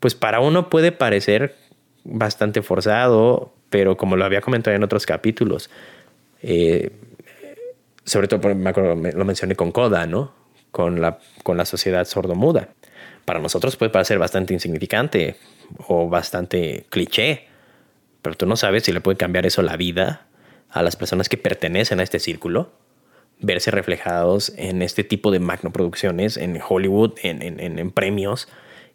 [0.00, 1.54] pues para uno puede parecer
[2.04, 5.70] bastante forzado, pero como lo había comentado en otros capítulos,
[6.42, 6.90] eh,
[8.04, 10.32] sobre todo lo mencioné con Coda, ¿no?
[10.72, 12.70] Con la, con la sociedad sordomuda.
[13.24, 15.36] Para nosotros puede parecer bastante insignificante
[15.86, 17.46] o bastante cliché,
[18.22, 20.26] pero tú no sabes si le puede cambiar eso la vida
[20.70, 22.72] a las personas que pertenecen a este círculo
[23.40, 28.48] verse reflejados en este tipo de magnoproducciones, en Hollywood, en, en, en, premios,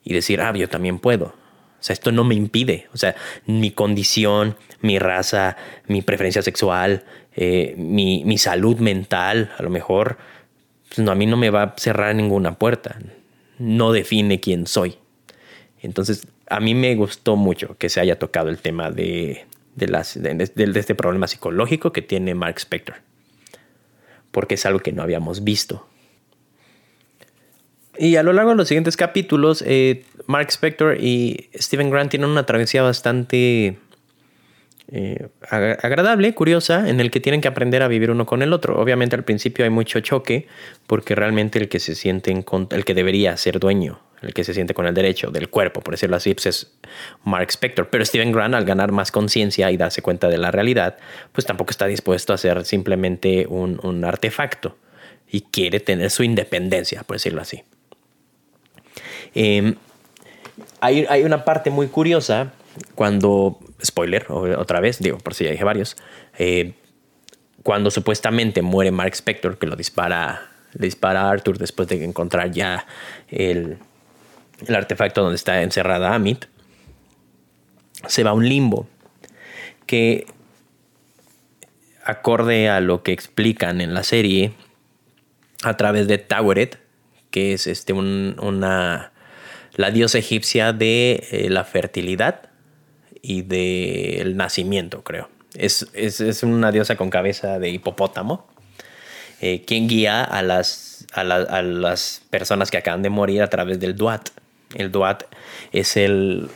[0.03, 1.25] y decir, ah, yo también puedo.
[1.25, 2.87] O sea, esto no me impide.
[2.93, 3.15] O sea,
[3.45, 7.03] mi condición, mi raza, mi preferencia sexual,
[7.35, 10.17] eh, mi, mi, salud mental, a lo mejor,
[10.87, 12.99] pues no, a mí no me va a cerrar ninguna puerta.
[13.59, 14.97] No define quién soy.
[15.81, 20.21] Entonces, a mí me gustó mucho que se haya tocado el tema de, de, las,
[20.21, 22.95] de, de este problema psicológico que tiene Mark Spector
[24.33, 25.87] porque es algo que no habíamos visto.
[27.97, 32.29] Y a lo largo de los siguientes capítulos, eh, Mark Spector y Stephen Grant tienen
[32.29, 33.77] una travesía bastante
[34.87, 38.81] eh, agradable, curiosa, en el que tienen que aprender a vivir uno con el otro.
[38.81, 40.47] Obviamente al principio hay mucho choque,
[40.87, 44.53] porque realmente el que se siente en el que debería ser dueño el que se
[44.53, 46.71] siente con el derecho del cuerpo, por decirlo así, pues es
[47.23, 47.89] Mark Spector.
[47.89, 50.97] Pero Steven Grant, al ganar más conciencia y darse cuenta de la realidad,
[51.31, 54.77] pues tampoco está dispuesto a ser simplemente un, artefacto
[55.31, 57.63] y quiere tener su independencia, por decirlo así.
[59.33, 59.75] Em,
[60.79, 62.53] hay, hay, una parte muy curiosa
[62.95, 65.97] cuando, spoiler, otra vez, digo, por si ya dije varios,
[66.37, 66.73] eh,
[67.63, 72.51] cuando supuestamente muere Mark Spector, que lo dispara, le dispara a Arthur después de encontrar
[72.51, 72.85] ya
[73.29, 73.77] el,
[74.67, 76.45] el artefacto donde está encerrada Amit,
[78.07, 78.87] se va a un limbo
[79.85, 80.25] que,
[82.03, 84.53] acorde a lo que explican en la serie,
[85.63, 86.79] a través de Taweret,
[87.31, 89.11] que es este una,
[89.75, 92.49] la diosa egipcia de eh, la fertilidad
[93.21, 95.29] y del nacimiento, creo.
[95.55, 95.85] Es,
[96.43, 98.47] una diosa con cabeza de hipopótamo,
[99.39, 103.79] eh, quien guía a las, a, a, las personas que acaban de morir a través
[103.79, 104.29] del Duat.
[104.75, 105.23] El Duat
[105.71, 106.49] es el,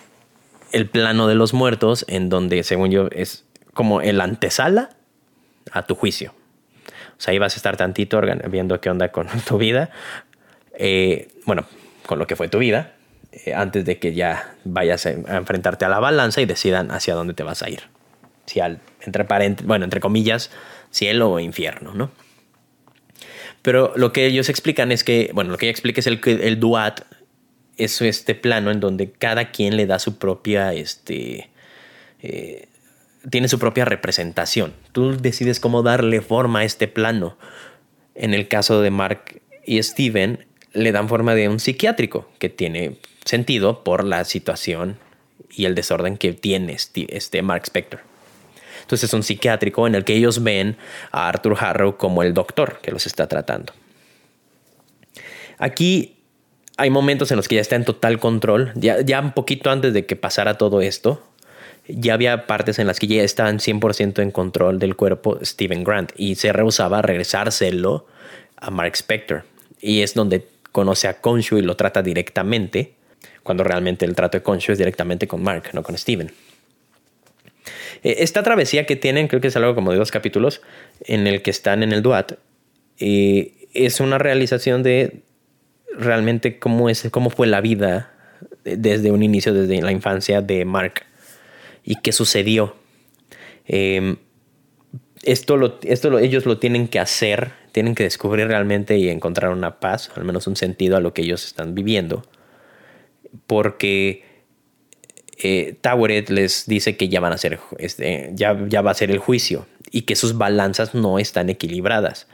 [0.71, 4.89] el plano de los muertos en donde, según yo, es como el antesala
[5.71, 6.33] a tu juicio.
[7.17, 9.89] O sea, ahí vas a estar tantito viendo qué onda con tu vida.
[10.77, 11.65] Eh, bueno,
[12.05, 12.93] con lo que fue tu vida,
[13.31, 17.33] eh, antes de que ya vayas a enfrentarte a la balanza y decidan hacia dónde
[17.33, 17.83] te vas a ir.
[18.45, 19.25] Si al, entre
[19.63, 20.51] bueno, entre comillas,
[20.91, 22.11] cielo o infierno, ¿no?
[23.61, 26.59] Pero lo que ellos explican es que, bueno, lo que ella explica es el, el
[26.59, 27.01] duat
[27.77, 31.49] es este plano en donde cada quien le da su propia, este,
[32.21, 32.67] eh,
[33.29, 34.73] tiene su propia representación.
[34.91, 37.37] Tú decides cómo darle forma a este plano.
[38.15, 42.97] En el caso de Mark y Steven, le dan forma de un psiquiátrico que tiene
[43.25, 44.97] sentido por la situación
[45.49, 46.77] y el desorden que tiene
[47.09, 48.01] este Mark Spector.
[48.81, 50.77] Entonces es un psiquiátrico en el que ellos ven
[51.11, 53.73] a Arthur Harrow como el doctor que los está tratando.
[55.57, 56.16] Aquí
[56.77, 58.71] hay momentos en los que ya está en total control.
[58.75, 61.23] Ya, ya un poquito antes de que pasara todo esto,
[61.87, 66.11] ya había partes en las que ya estaban 100% en control del cuerpo Steven Grant
[66.15, 68.05] y se rehusaba a regresárselo
[68.57, 69.43] a Mark Spector.
[69.81, 72.93] Y es donde conoce a Konshu y lo trata directamente,
[73.41, 76.31] cuando realmente el trato de Konshu es directamente con Mark, no con Steven.
[78.03, 80.61] Eh, esta travesía que tienen, creo que es algo como de dos capítulos,
[81.01, 82.33] en el que están en el Duat,
[82.99, 85.21] eh, es una realización de
[85.95, 88.13] realmente cómo, es, cómo fue la vida
[88.63, 91.05] desde un inicio, desde la infancia de Mark
[91.83, 92.75] y qué sucedió.
[93.65, 94.17] Em,
[95.23, 99.79] esto, lo, esto ellos lo tienen que hacer, tienen que descubrir realmente y encontrar una
[99.79, 102.23] paz, al menos un sentido a lo que ellos están viviendo.
[103.45, 104.23] Porque
[105.41, 105.77] eh,
[106.27, 109.67] les dice que ya van a ser, este, ya, ya va a ser el juicio
[109.91, 112.27] y que sus balanzas no están equilibradas.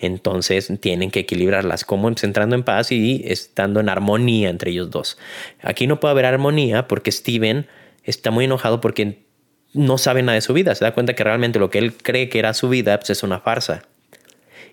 [0.00, 5.18] Entonces tienen que equilibrarlas, como entrando en paz y estando en armonía entre ellos dos.
[5.62, 7.66] Aquí no puede haber armonía porque Steven
[8.04, 9.26] está muy enojado porque
[9.74, 10.74] no sabe nada de su vida.
[10.74, 13.22] Se da cuenta que realmente lo que él cree que era su vida pues, es
[13.22, 13.82] una farsa.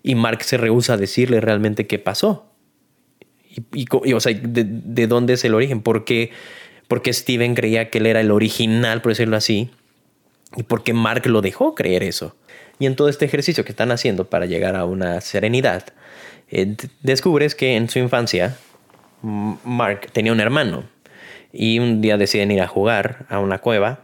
[0.02, 2.54] Y Mark se rehúsa a decirle realmente qué pasó.
[3.74, 5.82] Y, o sea, de, dónde es el origen.
[5.82, 6.32] ¿Por qué,
[6.88, 9.72] porque Steven creía que él era el original, por decirlo así.
[10.56, 12.38] Y porque Mark lo dejó creer eso.
[12.80, 15.84] Y en todo este ejercicio que están haciendo para llegar a una serenidad,
[16.50, 18.58] eh, descubres que en su infancia
[19.22, 20.84] Mark tenía un hermano
[21.52, 24.00] y un día deciden ir a jugar a una cueva,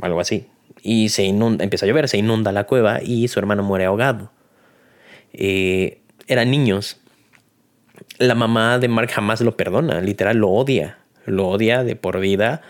[0.00, 0.46] algo así,
[0.82, 4.30] y se inunda, empieza a llover, se inunda la cueva y su hermano muere ahogado.
[5.32, 7.00] Eh, eran niños.
[8.18, 12.62] La mamá de Mark jamás lo perdona, literal lo odia, lo odia de por vida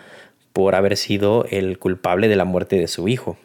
[0.52, 3.36] por haber sido el culpable de la muerte de su hijo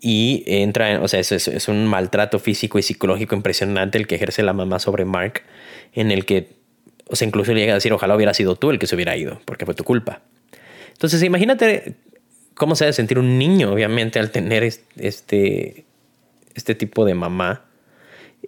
[0.00, 4.14] y entra, en, o sea, es, es, un maltrato físico y psicológico impresionante el que
[4.14, 5.42] ejerce la mamá sobre Mark,
[5.92, 6.48] en el que,
[7.06, 9.16] o sea, incluso le llega a decir, ojalá hubiera sido tú el que se hubiera
[9.16, 10.22] ido, porque fue tu culpa.
[10.92, 11.96] Entonces, imagínate
[12.54, 15.84] cómo se debe sentir un niño, obviamente, al tener este,
[16.54, 17.64] este tipo de mamá.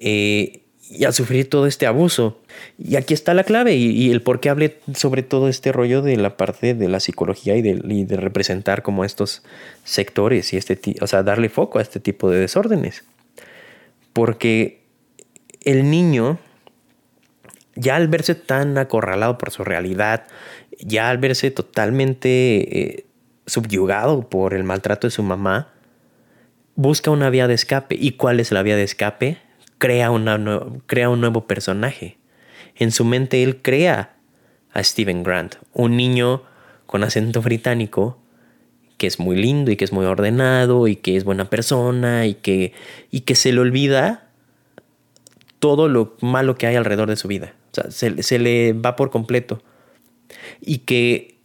[0.00, 0.61] Eh,
[0.92, 2.38] y a sufrir todo este abuso.
[2.78, 6.16] Y aquí está la clave y, el por qué hablé sobre todo este rollo de
[6.16, 9.42] la parte de la psicología y de, representar como estos
[9.84, 13.04] sectores y este, o sea, darle foco a este tipo de desórdenes.
[14.12, 14.82] Porque
[15.62, 16.38] el niño,
[17.74, 20.26] ya al verse tan acorralado por su realidad,
[20.78, 23.06] ya al verse totalmente eh,
[23.46, 25.72] subyugado por el maltrato de su mamá,
[26.74, 27.96] busca una vía de escape.
[27.98, 29.38] ¿Y cuál es la vía de escape?
[29.82, 30.12] Crea,
[30.86, 32.16] crea un nuevo personaje.
[32.76, 34.14] En su mente él crea
[34.72, 36.44] a Steven Grant, un niño
[36.86, 38.16] con acento británico
[38.96, 42.34] que es muy lindo y que es muy ordenado y que es buena persona y
[42.34, 42.74] que,
[43.10, 44.30] y que se le olvida
[45.58, 47.56] todo lo malo que hay alrededor de su vida.
[47.72, 49.64] O sea, se, se le va por completo.
[50.60, 51.40] Y que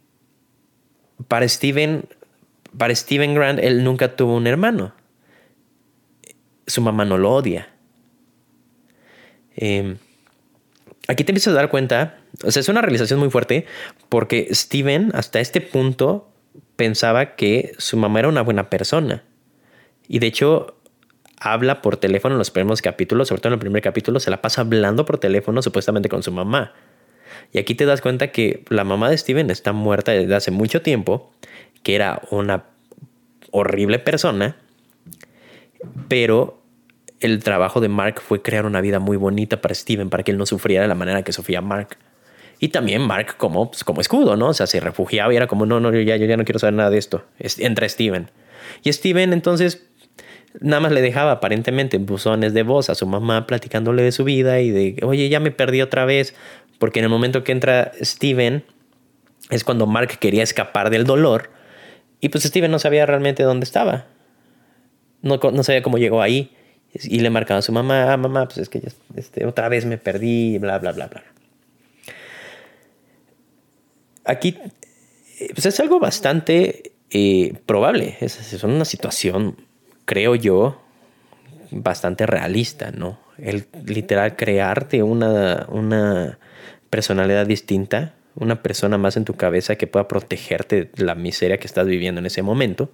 [1.26, 2.04] para Steven,
[2.76, 4.94] para Steven Grant, él nunca tuvo un hermano.
[6.68, 7.68] Su mamá no lo odia.
[9.60, 9.96] Em,
[11.08, 13.66] aquí te empiezas a dar cuenta, o sea, es una realización muy fuerte
[14.08, 16.30] porque Steven hasta este punto
[16.76, 19.24] pensaba que su mamá era una buena persona.
[20.06, 20.78] Y de hecho,
[21.40, 24.40] habla por teléfono en los primeros capítulos, sobre todo en el primer capítulo, se la
[24.40, 26.72] pasa hablando por teléfono supuestamente con su mamá.
[27.52, 30.82] Y aquí te das cuenta que la mamá de Steven está muerta desde hace mucho
[30.82, 31.32] tiempo,
[31.82, 32.64] que era una
[33.50, 34.56] horrible persona,
[36.06, 36.62] pero
[37.20, 40.38] el trabajo de Mark fue crear una vida muy bonita para Steven, para que él
[40.38, 41.96] no sufriera de la manera que sufría Mark.
[42.60, 44.48] Y también Mark como, pues, como escudo, ¿no?
[44.48, 46.90] O sea, se refugiaba y era como, no, no, yo ya, no quiero saber nada
[46.90, 47.24] de esto.
[47.38, 48.30] Entra Steven.
[48.82, 49.86] Y Steven entonces
[50.60, 54.60] nada más le dejaba aparentemente buzones de voz a su mamá platicándole de su vida
[54.60, 56.34] y de, oye, ya me perdí otra vez.
[56.78, 58.64] Porque en el momento que entra Steven
[59.50, 61.50] es cuando Mark quería escapar del dolor
[62.20, 64.06] y pues Steven no sabía realmente dónde estaba.
[65.22, 66.52] No sabía cómo llegó ahí.
[66.94, 69.84] Y le marcaba a su mamá, ah, mamá, pues es que ya, este, otra vez
[69.84, 71.24] me perdí, bla, bla, bla, bla.
[74.24, 74.56] Aquí
[75.38, 78.16] eh, pues es algo bastante eh, probable.
[78.20, 79.56] Es, es, una situación,
[80.04, 80.80] creo yo,
[81.70, 83.18] bastante realista, ¿no?
[83.38, 86.38] El literal crearte una, una
[86.90, 91.66] personalidad distinta, una persona más en tu cabeza que pueda protegerte de la miseria que
[91.66, 92.90] estás viviendo en ese momento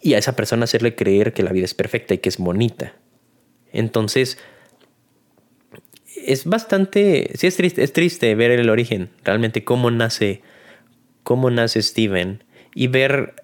[0.00, 2.94] y a esa persona hacerle creer que la vida es perfecta y que es bonita.
[3.72, 4.38] Entonces,
[6.16, 10.42] es bastante, sí es triste, es triste ver el origen, realmente cómo nace,
[11.22, 12.44] cómo nace Steven
[12.74, 13.34] y ver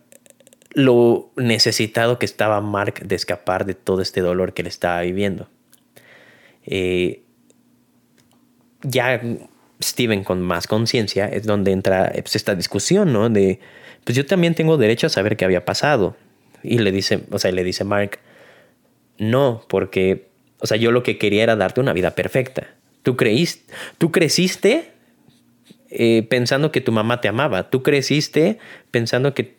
[0.75, 5.49] lo necesitado que estaba Mark de escapar de todo este dolor que le estaba viviendo.
[6.65, 7.23] Eh,
[8.83, 9.21] ya
[9.83, 13.29] Steven con más conciencia es donde entra pues, esta discusión, ¿no?
[13.29, 13.61] De,
[14.05, 16.17] pues yo también tengo derecho a saber qué había pasado.
[16.63, 18.19] Y le dice, o sea, le dice Mark,
[19.19, 22.69] no, porque, o sea, yo lo que quería era darte una vida perfecta.
[23.03, 24.93] Tú creíste, tú creciste
[25.91, 27.69] eh, pensando que tu mamá te amaba.
[27.69, 28.59] Tú creciste
[28.91, 29.57] pensando que,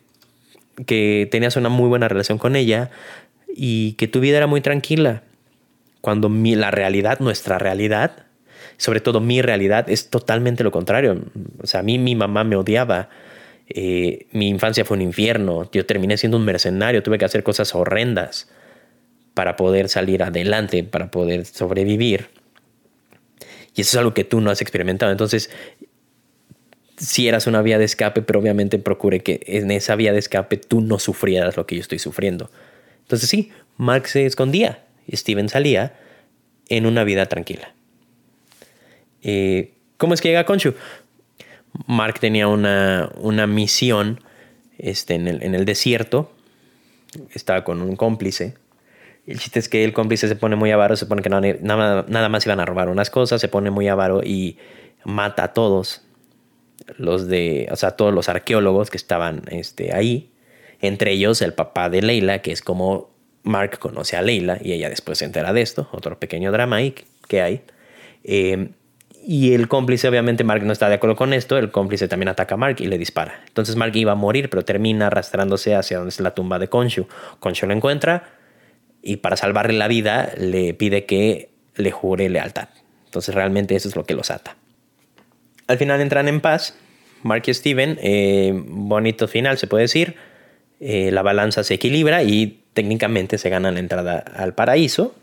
[0.86, 2.90] que tenías una muy buena relación con ella
[3.54, 5.22] y que tu vida era muy tranquila.
[6.00, 8.26] Cuando mi, la realidad, nuestra realidad,
[8.76, 11.22] sobre todo mi realidad, es totalmente lo contrario.
[11.62, 13.08] O sea, a mí mi mamá me odiaba.
[13.68, 15.68] Eh, mi infancia fue un infierno.
[15.72, 17.02] Yo terminé siendo un mercenario.
[17.02, 18.50] Tuve que hacer cosas horrendas
[19.34, 22.28] para poder salir adelante, para poder sobrevivir.
[23.74, 25.10] Y eso es algo que tú no has experimentado.
[25.10, 25.50] Entonces,
[26.96, 30.56] si eras una vía de escape, pero obviamente procure que en esa vía de escape
[30.56, 32.50] tú no sufrieras lo que yo estoy sufriendo.
[33.02, 35.94] Entonces sí, Mark se escondía Steven salía
[36.68, 37.74] en una vida tranquila.
[39.22, 40.74] Eh, ¿Cómo es que llega a Konshu?
[41.86, 44.20] Mark tenía una, una misión
[44.78, 46.32] este, en, el, en el desierto.
[47.32, 48.56] Estaba con un cómplice
[49.26, 52.28] el chiste es que el cómplice se pone muy avaro, se pone que nada, nada
[52.28, 54.58] más iban a robar unas cosas, se pone muy avaro y
[55.04, 56.02] mata a todos
[56.98, 60.30] los de, o sea, todos los arqueólogos que estaban este, ahí,
[60.80, 64.90] entre ellos el papá de Leila, que es como Mark conoce a Leila y ella
[64.90, 66.94] después se entera de esto, otro pequeño drama ahí
[67.26, 67.62] que hay.
[68.24, 68.68] Eh,
[69.26, 71.56] y el cómplice, obviamente, Mark no está de acuerdo con esto.
[71.56, 73.42] El cómplice también ataca a Mark y le dispara.
[73.46, 77.06] Entonces Mark iba a morir, pero termina arrastrándose hacia donde es la tumba de Konshu.
[77.40, 78.24] Konshu lo encuentra,
[79.04, 82.68] y para salvarle la vida le pide que le jure lealtad.
[83.04, 84.56] Entonces realmente eso es lo que los ata.
[85.66, 86.74] Al final entran en paz,
[87.22, 90.16] Mark y Steven, eh, bonito final se puede decir,
[90.80, 95.14] eh, la balanza se equilibra y técnicamente se gana la entrada al paraíso,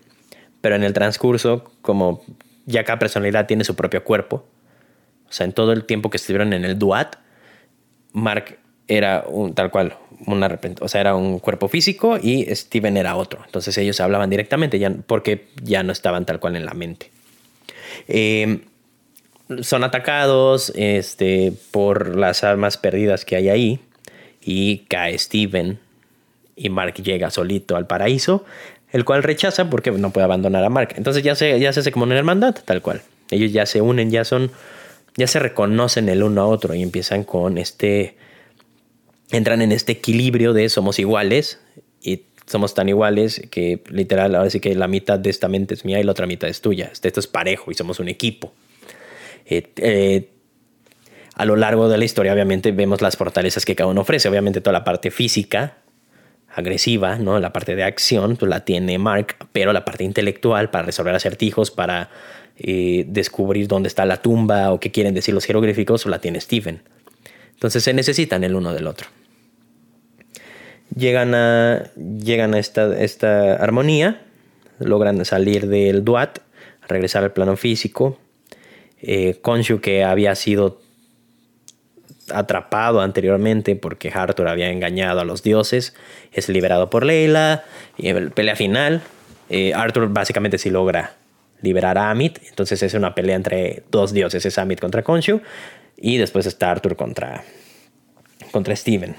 [0.61, 2.23] pero en el transcurso, como
[2.65, 4.45] ya cada personalidad tiene su propio cuerpo,
[5.27, 7.15] o sea, en todo el tiempo que estuvieron en el Duat,
[8.11, 8.57] Mark
[8.87, 9.95] era un, tal cual,
[10.81, 13.41] o sea, era un cuerpo físico y Steven era otro.
[13.45, 17.09] Entonces ellos hablaban directamente ya, porque ya no estaban tal cual en la mente.
[18.09, 18.59] Eh,
[19.61, 23.79] son atacados este, por las almas perdidas que hay ahí
[24.41, 25.79] y cae Steven
[26.55, 28.45] y Mark llega solito al paraíso,
[28.91, 30.93] el cual rechaza porque no puede abandonar a Mark.
[30.97, 33.01] Entonces ya se, ya se hace como una hermandad, tal cual.
[33.29, 34.51] Ellos ya se unen, ya son,
[35.15, 38.17] ya se reconocen el uno a otro y empiezan con este
[39.31, 41.59] entran en este equilibrio de somos iguales
[42.01, 45.85] y somos tan iguales que literal ahora sí que la mitad de esta mente es
[45.85, 46.91] mía y la otra mitad es tuya.
[46.91, 48.53] Esto es parejo y somos un equipo.
[49.45, 50.29] Eh,
[51.35, 54.27] a lo largo de la historia obviamente vemos las fortalezas que cada uno ofrece.
[54.27, 55.77] Obviamente toda la parte física,
[56.53, 57.39] agresiva, ¿no?
[57.39, 61.71] la parte de acción, pues la tiene Mark, pero la parte intelectual para resolver acertijos,
[61.71, 62.09] para
[62.57, 66.81] eh, descubrir dónde está la tumba o qué quieren decir los jeroglíficos, la tiene Steven.
[67.53, 69.07] Entonces se necesitan el uno del otro
[70.95, 74.21] llegan a, llegan a esta, esta armonía,
[74.79, 76.39] logran salir del Duat,
[76.87, 78.17] regresar al plano físico.
[79.03, 79.41] Eh,
[79.81, 80.79] que había sido
[82.33, 85.95] atrapado anteriormente porque Arthur había engañado a los dioses,
[86.31, 87.63] es liberado por Leila.
[87.97, 89.01] Y en la pelea final,
[89.49, 91.15] eh, Arthur básicamente sí logra
[91.61, 92.39] liberar a Amit.
[92.49, 95.41] Entonces es una pelea entre dos dioses, es Amit contra Konshu.
[95.97, 97.43] Y después está Arthur contra,
[98.51, 99.15] contra Steven.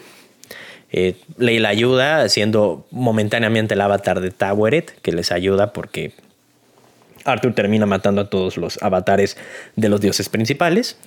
[0.90, 6.12] Eh, Leila ayuda siendo momentáneamente el avatar de Taweret, que les ayuda porque
[7.24, 9.36] Arthur termina matando a todos los avatares
[9.76, 10.98] de los dioses principales.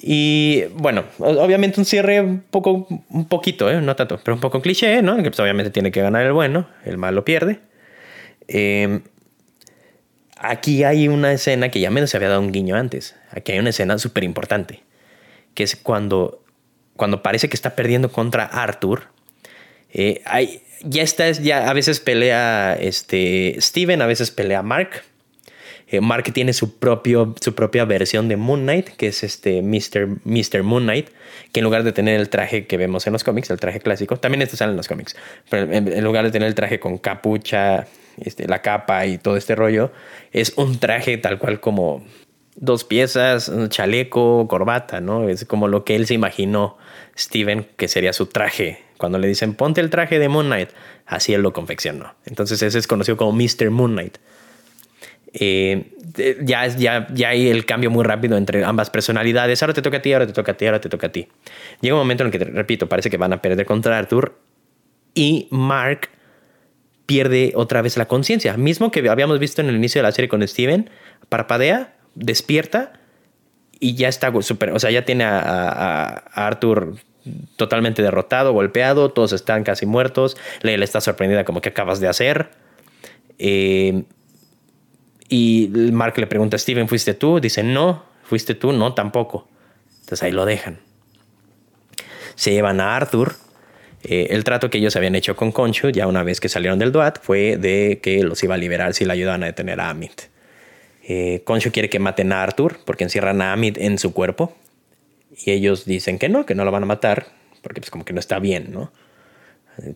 [0.00, 3.80] Y bueno, obviamente un cierre un poco, un poquito, ¿eh?
[3.80, 5.16] no tanto, pero un poco cliché, ¿no?
[5.16, 7.60] Que pues, obviamente tiene que ganar el bueno, el malo pierde.
[8.46, 9.02] Em,
[10.36, 13.16] aquí hay una escena que ya menos se había dado un guiño antes.
[13.32, 14.84] Aquí hay una escena súper importante,
[15.54, 16.44] que es cuando
[16.98, 19.04] cuando parece que está perdiendo contra Arthur,
[19.94, 25.04] eh, hay, ya está, ya a veces pelea este, Steven, a veces pelea Mark.
[25.90, 30.18] Eh, Mark tiene su, propio, su propia versión de Moon Knight, que es este Mr.
[30.24, 30.62] Mr.
[30.62, 31.08] Moon Knight,
[31.52, 34.16] que en lugar de tener el traje que vemos en los cómics, el traje clásico,
[34.16, 35.16] también esto sale en los cómics,
[35.48, 37.86] pero en, lugar de tener el traje con capucha,
[38.18, 39.90] este, la capa y todo este rollo,
[40.32, 42.04] es un traje tal cual como
[42.56, 45.28] dos piezas, un chaleco, corbata, ¿no?
[45.28, 46.76] Es como lo que él se imaginó,
[47.16, 48.82] Steven, que sería su traje.
[48.98, 50.70] Cuando le dicen, ponte el traje de Moon Knight,
[51.06, 52.14] así él lo confeccionó.
[52.26, 53.70] Entonces ese es conocido como Mr.
[53.70, 54.18] Moon Knight.
[55.40, 55.92] Eh,
[56.42, 59.62] ya, ya, ya hay el cambio muy rápido entre ambas personalidades.
[59.62, 61.28] Ahora te toca a ti, ahora te toca a ti, ahora te toca a ti.
[61.80, 64.36] Llega un momento en el que, repito, parece que van a perder contra Arthur
[65.14, 66.10] y Mark
[67.06, 68.56] pierde otra vez la conciencia.
[68.56, 70.90] Mismo que habíamos visto en el inicio de la serie con Steven,
[71.28, 72.92] parpadea despierta
[73.80, 76.96] y ya está súper, o sea, ya tiene a, Arthur
[77.56, 82.50] totalmente derrotado, golpeado, todos están casi muertos, Leila está sorprendida como que acabas de hacer.
[83.38, 84.04] Eh,
[85.28, 87.40] y Mark le pregunta a Steven, ¿fuiste tú?
[87.40, 88.72] Dice, no, ¿fuiste tú?
[88.72, 89.48] No, tampoco.
[90.00, 90.78] Entonces ahí lo dejan.
[92.34, 93.34] Se llevan a Arthur.
[94.04, 96.92] Eh, el trato que ellos habían hecho con Conchu, ya una vez que salieron del
[96.92, 100.22] DUAT, fue de que los iba a liberar si le ayudaban a detener a Amit.
[101.02, 104.56] Eh, quiere que maten a Arthur porque encierran a Amit en su cuerpo.
[105.36, 107.26] Y ellos dicen que no, que no lo van a matar,
[107.62, 108.92] porque pues como que no está bien, ¿no?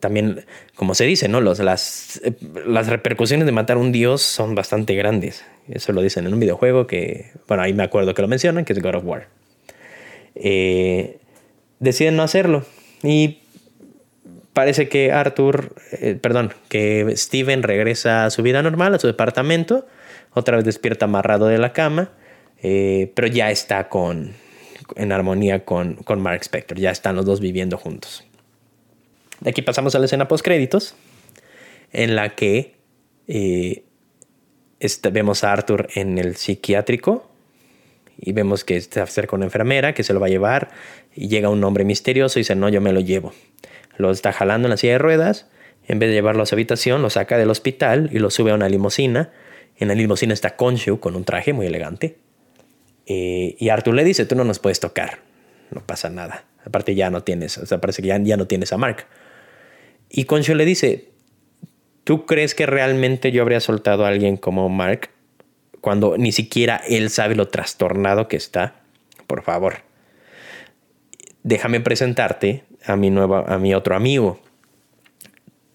[0.00, 1.40] También, como se dice, ¿no?
[1.40, 2.20] Las,
[2.66, 5.44] las repercusiones de matar a un dios son bastante grandes.
[5.68, 8.72] Eso lo dicen en un videojuego que, bueno, ahí me acuerdo que lo mencionan, que
[8.72, 9.28] es God of War.
[10.34, 11.18] Eh,
[11.78, 12.64] deciden no hacerlo.
[13.02, 13.40] Y
[14.52, 19.86] parece que Arthur, eh, perdón, que Steven regresa a su vida normal, a su departamento.
[20.32, 22.12] Otra vez despierta amarrado de la cama,
[22.62, 24.32] eh, pero ya está con,
[24.96, 26.78] en armonía con, con Mark Spector.
[26.78, 28.24] Ya están los dos viviendo juntos.
[29.46, 30.94] Aquí pasamos a la escena post créditos,
[31.92, 32.76] en la que
[33.28, 33.84] eh,
[34.80, 37.30] este, vemos a Arthur en el psiquiátrico
[38.18, 40.70] y vemos que se acerca una enfermera que se lo va a llevar
[41.14, 43.32] y llega un hombre misterioso y dice, no, yo me lo llevo.
[43.96, 45.48] Lo está jalando en la silla de ruedas,
[45.86, 48.54] en vez de llevarlo a su habitación, lo saca del hospital y lo sube a
[48.54, 49.32] una limusina.
[49.76, 52.16] En la limusina está Konshu con un traje muy elegante.
[53.06, 55.18] Eh, y Arthur le dice, tú no nos puedes tocar,
[55.70, 56.44] no pasa nada.
[56.64, 59.06] Aparte ya no tienes, o sea, parece que ya, ya no tienes a Mark.
[60.14, 61.08] Y Concho le dice,
[62.04, 65.08] ¿tú crees que realmente yo habría soltado a alguien como Mark
[65.80, 68.74] cuando ni siquiera él sabe lo trastornado que está?
[69.26, 69.76] Por favor,
[71.42, 74.38] déjame presentarte a mi, nuevo, a mi otro amigo.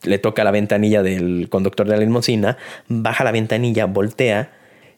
[0.04, 2.58] Le toca la ventanilla del conductor de la limusina,
[2.88, 4.54] baja la ventanilla, voltea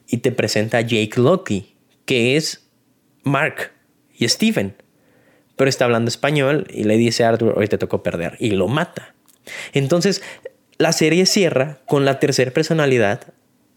[0.06, 2.68] y te presenta a Jake Lockley, que es
[3.22, 3.72] Mark
[4.12, 4.74] y Steven.
[5.56, 8.68] Pero está hablando español y le dice a Arthur, hoy te tocó perder, y lo
[8.68, 9.14] mata.
[9.72, 10.22] Entonces,
[10.78, 13.34] la serie cierra con la tercera personalidad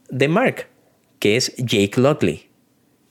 [0.10, 0.68] de Mark,
[1.20, 2.50] que es Jake Lockley,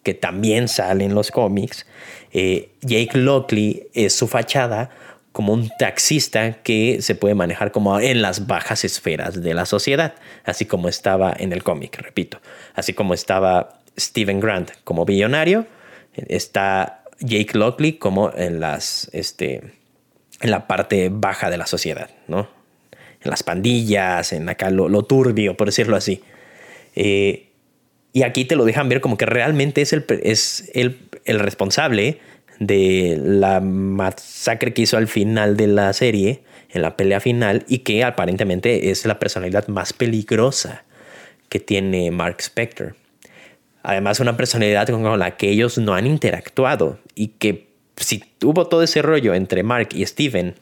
[0.02, 1.86] que también sale en los cómics.
[2.32, 4.90] Eh, Jake Lockley es su fachada
[5.32, 10.14] como un taxista que se puede manejar como en las bajas esferas de la sociedad,
[10.44, 12.40] así como estaba en el cómic, repito,
[12.74, 15.66] así como estaba Steven Grant como billonario,
[16.14, 19.72] está Jake Lockley como en las este,
[20.42, 22.48] en la parte baja de la sociedad, ¿no?
[23.22, 26.22] En las pandillas, en acá lo, turbio, por decirlo así.
[26.96, 27.48] Eh,
[28.12, 32.18] y aquí te lo dejan ver como que realmente es el, es el, el responsable
[32.58, 37.78] de la masacre que hizo al final de la serie, en la pelea final, y
[37.78, 40.84] que aparentemente es la personalidad más peligrosa
[41.48, 42.96] que tiene Mark Spector.
[43.84, 48.82] Además, una personalidad con la que ellos no han interactuado y que si tuvo todo
[48.82, 50.54] ese rollo entre Mark y Steven,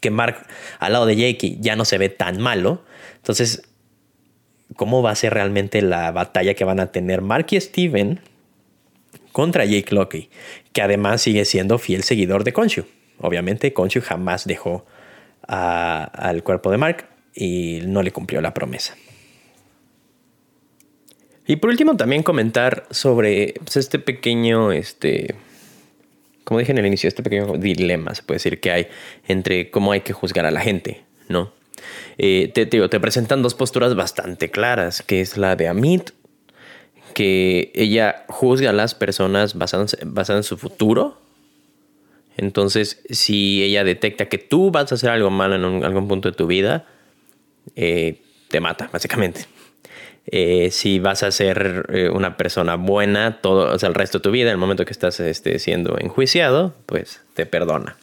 [0.00, 0.46] que Mark
[0.78, 2.82] al lado de Jake ya no se ve tan malo,
[3.16, 3.62] entonces,
[4.76, 8.20] ¿cómo va a ser realmente la batalla que van a tener Mark y Steven
[9.32, 10.30] contra Jake Locke,
[10.72, 12.84] que además sigue siendo fiel seguidor de Konshu?
[13.18, 14.86] Obviamente, Konshu jamás dejó
[15.46, 18.96] al cuerpo de Mark y no le cumplió la promesa.
[21.46, 25.34] Y por último, también comentar sobre pues, este pequeño, este,
[26.50, 28.88] como dije en el inicio, este pequeño dilema, se puede decir, que hay
[29.28, 31.52] entre cómo hay que juzgar a la gente, ¿no?
[32.18, 32.66] Eh, te,
[32.98, 36.10] presentan dos posturas bastante claras, que es la de Amit,
[37.14, 39.94] que ella juzga a las personas basadas,
[40.28, 41.20] en su futuro.
[42.36, 46.36] Entonces, si ella detecta que tú vas a hacer algo malo en algún punto de
[46.36, 46.84] tu vida,
[47.76, 49.46] eh, te mata, básicamente.
[50.26, 54.50] Eh, si vas a ser eh, una persona buena todo, el resto de tu vida,
[54.50, 57.96] en el momento que estás este, siendo enjuiciado, pues te perdona.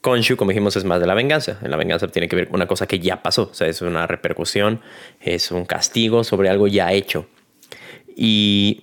[0.00, 1.58] Konshu, como dijimos, es más de la venganza.
[1.62, 3.80] En la venganza tiene que ver con una cosa que ya pasó, o sea, es
[3.82, 4.80] una repercusión,
[5.20, 7.26] es un castigo sobre algo ya hecho.
[8.16, 8.82] Y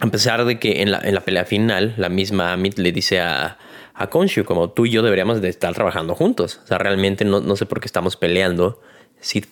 [0.00, 3.58] a pesar de que en la, pelea final, la misma Amit le dice a,
[3.94, 6.60] a Konshu, como tú y yo deberíamos de estar trabajando juntos.
[6.62, 8.80] O sea, realmente no, no sé por qué estamos peleando
[9.20, 9.42] si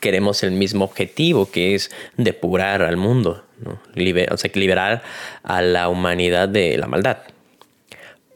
[0.00, 3.80] queremos el mismo objetivo, que es depurar al mundo, ¿no?
[4.30, 5.02] o sea, liberar
[5.42, 7.18] a la humanidad de la maldad.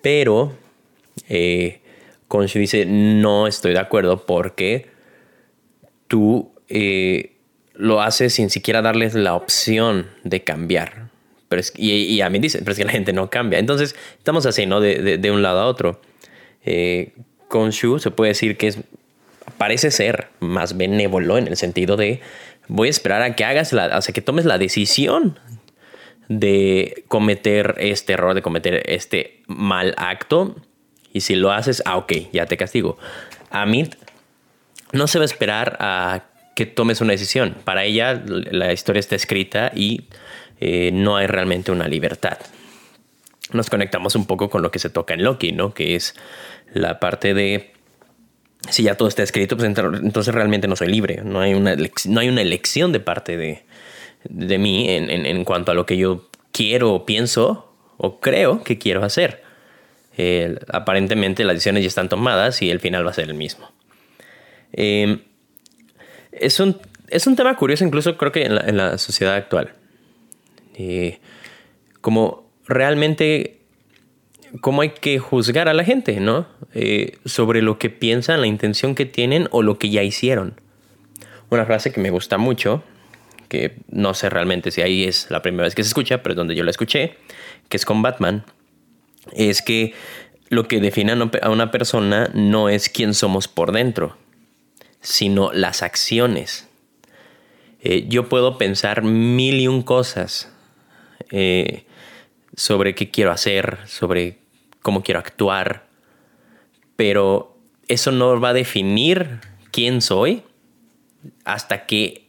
[0.03, 0.57] Pero
[1.28, 1.80] eh,
[2.55, 4.86] dice, no estoy de acuerdo porque
[6.07, 7.36] tú eh,
[7.74, 11.09] lo haces sin siquiera darles la opción de cambiar.
[11.49, 13.59] Pero y, a mí dice, pero es que la gente no cambia.
[13.59, 14.80] Entonces, estamos así, ¿no?
[14.80, 16.01] De, un lado a otro.
[16.64, 17.12] Eh,
[17.99, 18.78] se puede decir que es
[19.59, 22.20] parece ser más benévolo en el sentido de
[22.68, 25.38] voy a esperar a que hagas la, sea, que tomes la decisión
[26.28, 30.56] de cometer este error, de cometer este mal acto.
[31.12, 32.98] Y si lo haces, ah, ok, ya te castigo.
[33.50, 33.94] Amit
[34.92, 37.56] no se va a esperar a que tomes una decisión.
[37.64, 40.09] Para ella la historia está escrita y
[40.61, 42.38] eh, no hay realmente una libertad.
[43.52, 45.72] Nos conectamos un poco con lo que se toca en Loki, ¿no?
[45.72, 46.14] Que es
[46.72, 47.72] la parte de
[48.70, 51.22] si ya todo está escrito, pues entonces realmente no soy libre.
[51.24, 53.62] No hay una, no hay una elección de parte de,
[54.24, 59.04] de mí en, en, cuanto a lo que yo quiero, pienso o creo que quiero
[59.04, 59.42] hacer.
[60.72, 63.70] aparentemente las decisiones ya están tomadas y el final va a ser el mismo.
[64.72, 65.22] Em,
[66.32, 66.78] es, un,
[67.09, 69.72] es un tema curioso incluso creo que en la, en la sociedad actual.
[70.74, 71.18] Eh,
[72.00, 73.57] como realmente
[74.61, 76.46] cómo hay que juzgar a la gente, ¿no?
[76.74, 80.61] Eh, sobre lo que piensan, la intención que tienen o lo que ya hicieron.
[81.51, 82.82] Una frase que me gusta mucho,
[83.49, 86.36] que no sé realmente si ahí es la primera vez que se escucha, pero es
[86.36, 87.16] donde yo la escuché,
[87.68, 88.44] que es con Batman,
[89.32, 89.94] es que
[90.49, 94.16] lo que define a una persona no es quién somos por dentro,
[95.01, 96.68] sino las acciones.
[97.80, 100.53] Eh, yo puedo pensar mil y un cosas
[101.30, 101.84] eh,
[102.57, 104.38] sobre qué quiero hacer, sobre
[104.82, 105.86] cómo quiero actuar,
[106.96, 107.57] pero
[107.88, 109.40] eso no va a definir
[109.70, 110.42] quién soy
[111.44, 112.28] hasta que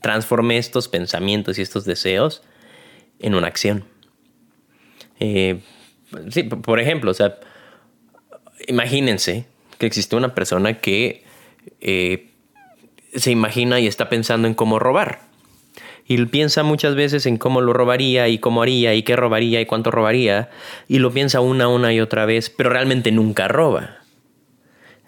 [0.00, 2.42] transforme estos pensamientos y estos deseos
[3.18, 3.84] en una acción.
[5.20, 5.60] Eh,
[6.30, 7.38] sí, por ejemplo, o sea,
[8.66, 9.46] imagínense
[9.78, 11.24] que existe una persona que
[11.80, 12.30] eh,
[13.14, 15.27] se imagina y está pensando en cómo robar
[16.08, 19.66] y piensa muchas veces en cómo lo robaría y cómo haría y qué robaría y
[19.66, 20.48] cuánto robaría
[20.88, 23.98] y lo piensa una, una y otra vez, pero realmente nunca roba.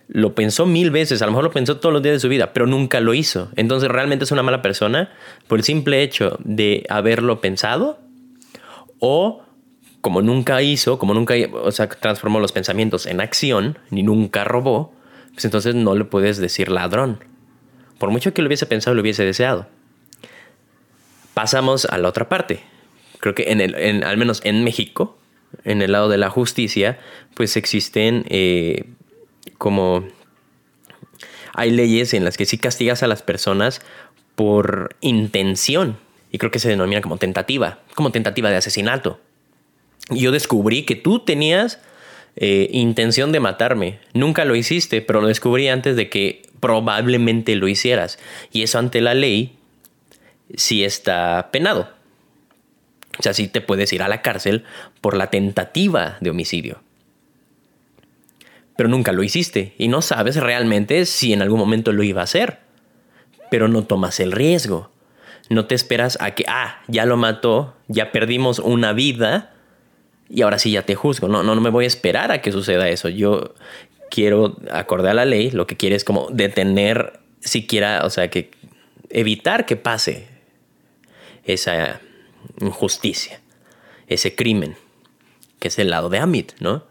[0.08, 2.52] Lo pensó mil veces, a lo mejor lo pensó todos los días de su vida,
[2.52, 3.48] pero nunca lo hizo.
[3.56, 5.10] Entonces realmente es una mala persona
[5.48, 7.98] por el simple hecho de haberlo pensado
[8.98, 9.42] o
[10.02, 11.34] como nunca hizo, como nunca,
[12.00, 14.92] transformó los pensamientos en acción, ni nunca robó,
[15.32, 17.24] pues entonces no le puedes decir ladrón.
[17.98, 19.66] Por mucho que lo hubiese pensado, lo hubiese deseado
[21.34, 22.60] pasamos a la otra parte.
[23.18, 25.18] Creo que en el, al menos en México,
[25.64, 26.98] en el lado de la justicia,
[27.34, 28.84] pues existen eh,
[29.58, 30.06] como...
[31.52, 33.82] Hay leyes en las que sí castigas a las personas
[34.36, 35.98] por intención.
[36.30, 39.20] Y creo que se denomina como tentativa, como tentativa de asesinato.
[40.10, 41.80] Yo descubrí que tú tenías
[42.36, 43.98] eh, intención de matarme.
[44.14, 48.18] Nunca lo hiciste, pero lo descubrí antes de que probablemente lo hicieras.
[48.52, 49.58] Y eso ante la ley
[50.54, 51.90] si está penado.
[53.18, 54.64] O sea, si te puedes ir a la cárcel
[55.00, 56.82] por la tentativa de homicidio.
[58.76, 62.24] Pero nunca lo hiciste y no sabes realmente si en algún momento lo iba a
[62.24, 62.60] hacer.
[63.50, 64.90] Pero no tomas el riesgo.
[65.50, 69.52] No te esperas a que, ah, ya lo mató, ya perdimos una vida
[70.30, 71.28] y ahora sí ya te juzgo.
[71.28, 73.08] No, no, no me voy a esperar a que suceda eso.
[73.08, 73.54] Yo
[74.10, 78.50] quiero, acorde a la ley, lo que quiere es como detener siquiera, o sea, que
[79.10, 80.28] evitar que pase
[81.44, 82.00] esa
[82.60, 83.40] injusticia,
[84.06, 84.76] ese crimen,
[85.58, 86.84] que es el lado de Amit, ¿no?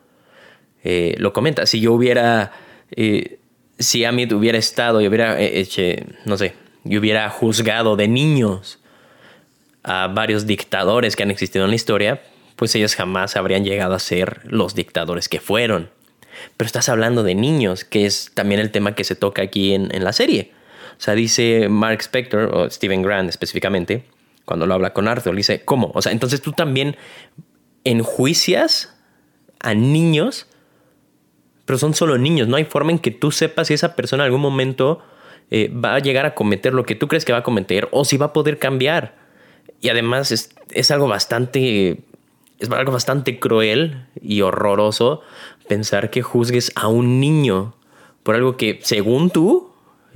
[0.84, 2.54] Eh, lo comenta, si yo hubiera,
[2.92, 3.40] eh,
[3.78, 5.82] si Amit hubiera estado y hubiera hecho,
[6.26, 6.54] no sé,
[6.86, 8.80] y hubiera juzgado de niños
[9.84, 12.22] a varios dictadores que han existido en la historia,
[12.56, 15.90] pues ellos jamás habrían llegado a ser los dictadores que fueron.
[16.56, 19.94] Pero estás hablando de niños, que es también el tema que se toca aquí en,
[19.94, 20.52] en la serie.
[20.98, 24.04] O sea, dice Mark Spector, o Stephen Grant específicamente,
[24.50, 25.92] cuando lo habla con Arthur, dice, ¿cómo?
[25.94, 26.98] O sea, entonces tú también
[27.84, 28.98] enjuicias
[29.60, 30.48] a niños,
[31.66, 34.26] pero son solo niños, no hay forma en que tú sepas si esa persona en
[34.26, 35.04] algún momento
[35.52, 38.06] eh, va a llegar a cometer lo que tú crees que va a cometer o
[38.06, 39.20] si va a poder cambiar.
[39.82, 42.00] Y además es, es algo bastante
[42.58, 45.22] es algo bastante cruel y horroroso
[45.68, 47.76] pensar que juzgues a un niño
[48.24, 49.72] por algo que según tú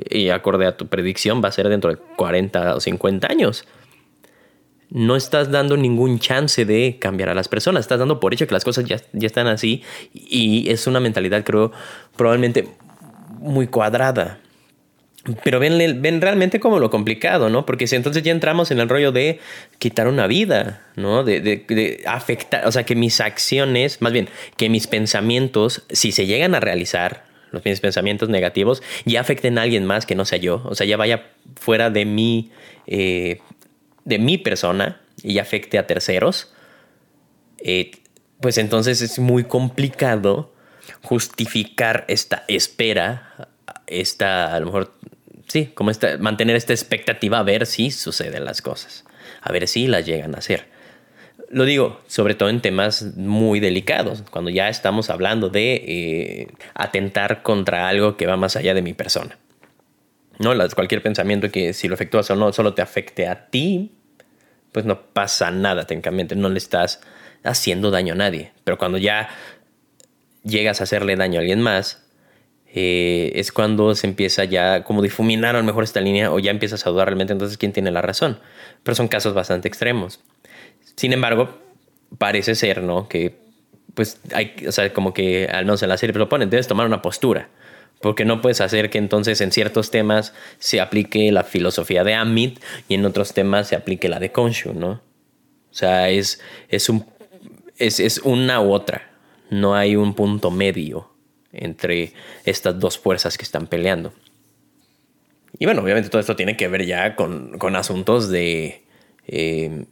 [0.09, 3.67] y acorde a tu predicción va a ser dentro de 40 o 50 años
[4.93, 7.81] no estás dando ningún chance de cambiar a las personas.
[7.81, 9.81] Estás dando por hecho que las cosas ya, ya están así
[10.13, 11.71] y es una mentalidad, creo,
[12.15, 12.67] probablemente
[13.39, 14.39] muy cuadrada.
[15.43, 17.65] Pero ven, ven realmente como lo complicado, ¿no?
[17.65, 19.39] Porque si entonces ya entramos en el rollo de
[19.79, 21.23] quitar una vida, ¿no?
[21.23, 26.27] De, de, afectar, o sea, que mis acciones, más bien, que mis pensamientos, si se
[26.27, 30.39] llegan a realizar, los mis pensamientos negativos, ya afecten a alguien más que no sea
[30.39, 31.23] yo, o sea, ya vaya
[31.55, 32.51] fuera de mi
[32.85, 33.39] eh,
[34.05, 36.53] de mi persona y afecte a terceros,
[37.59, 37.91] eh,
[38.41, 40.53] pues entonces es muy complicado
[41.01, 43.49] justificar esta espera,
[43.87, 44.93] esta, a lo mejor,
[45.47, 49.05] sí, como esta, mantener esta expectativa a ver si suceden las cosas,
[49.41, 50.67] a ver si las llegan a hacer.
[51.49, 57.43] lo digo, sobre todo en temas muy delicados, cuando ya estamos hablando de eh, atentar
[57.43, 59.37] contra algo que va más allá de mi persona.
[60.39, 60.51] ¿No?
[60.75, 63.91] cualquier pensamiento que si lo efectúas o no solo te afecte a ti,
[64.71, 67.01] pues no pasa nada técnicamente, no le estás
[67.43, 68.51] haciendo daño a nadie.
[68.63, 69.29] Pero cuando ya
[70.43, 72.03] llegas a hacerle daño a alguien más,
[72.75, 76.49] eh, es cuando se empieza ya como difuminar a lo mejor esta línea o ya
[76.49, 78.39] empiezas a dudar realmente entonces quién tiene la razón.
[78.81, 80.19] Pero son casos bastante extremos.
[80.95, 81.49] Sin embargo,
[82.17, 83.07] parece ser, ¿no?
[83.07, 83.35] Que
[83.93, 87.01] pues hay, o como que al menos en la serie lo ponen, debes tomar una
[87.03, 87.49] postura.
[88.03, 92.59] Porque no puedes hacer que entonces en ciertos temas se aplique la filosofía de Amit
[92.89, 94.89] y en otros temas se aplique la de Konshu, ¿no?
[94.91, 97.05] O sea, es, es, un,
[97.77, 99.09] es, es una u otra.
[99.49, 101.13] No hay un punto medio
[101.53, 102.11] entre
[102.43, 104.11] estas dos fuerzas que están peleando.
[105.57, 108.83] Y bueno, obviamente todo esto tiene que ver ya con, con asuntos de,
[109.27, 109.85] eh,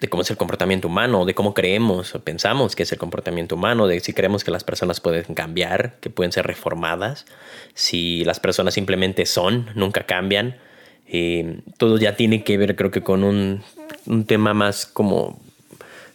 [0.00, 3.54] de cómo es el comportamiento humano, de cómo creemos o pensamos que es el comportamiento
[3.54, 7.26] humano, de si creemos que las personas pueden cambiar, que pueden ser reformadas,
[7.74, 10.56] si las personas simplemente son, nunca cambian.
[11.06, 13.62] Eh, todo ya tiene que ver creo que con un,
[14.06, 15.40] un tema más como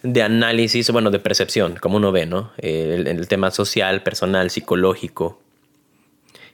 [0.03, 2.51] de análisis, bueno, de percepción, como uno ve, ¿no?
[2.57, 5.41] El, el, tema social, personal, psicológico.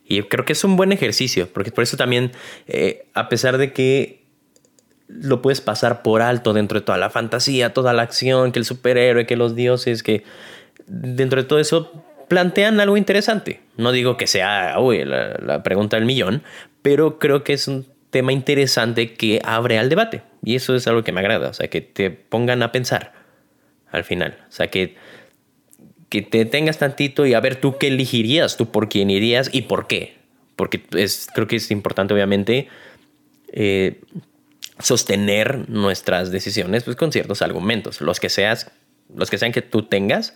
[0.07, 2.31] Y creo que es un buen ejercicio, porque por eso también,
[2.67, 4.24] eh, a pesar de que
[5.07, 8.65] lo puedes pasar por alto dentro de toda la fantasía, toda la acción, que el
[8.65, 10.23] superhéroe, que los dioses, que
[10.87, 13.61] dentro de todo eso plantean algo interesante.
[13.77, 16.43] No digo que sea uy, la, pregunta del millón,
[16.81, 20.23] pero creo que es un tema interesante que abre al debate.
[20.43, 23.13] Y eso es algo que me agrada, o sea, que te pongan a pensar
[23.91, 24.37] al final.
[24.47, 24.95] O sea, que,
[26.09, 29.63] que te tengas tantito y a ver tú qué elegirías, tú por quién irías y
[29.63, 30.15] por qué.
[30.55, 32.69] Porque es, creo que es importante, obviamente,
[33.51, 33.99] eh,
[34.79, 38.71] sostener nuestras decisiones pues, con ciertos argumentos, los que, seas,
[39.13, 40.33] los que sean que tú tengas,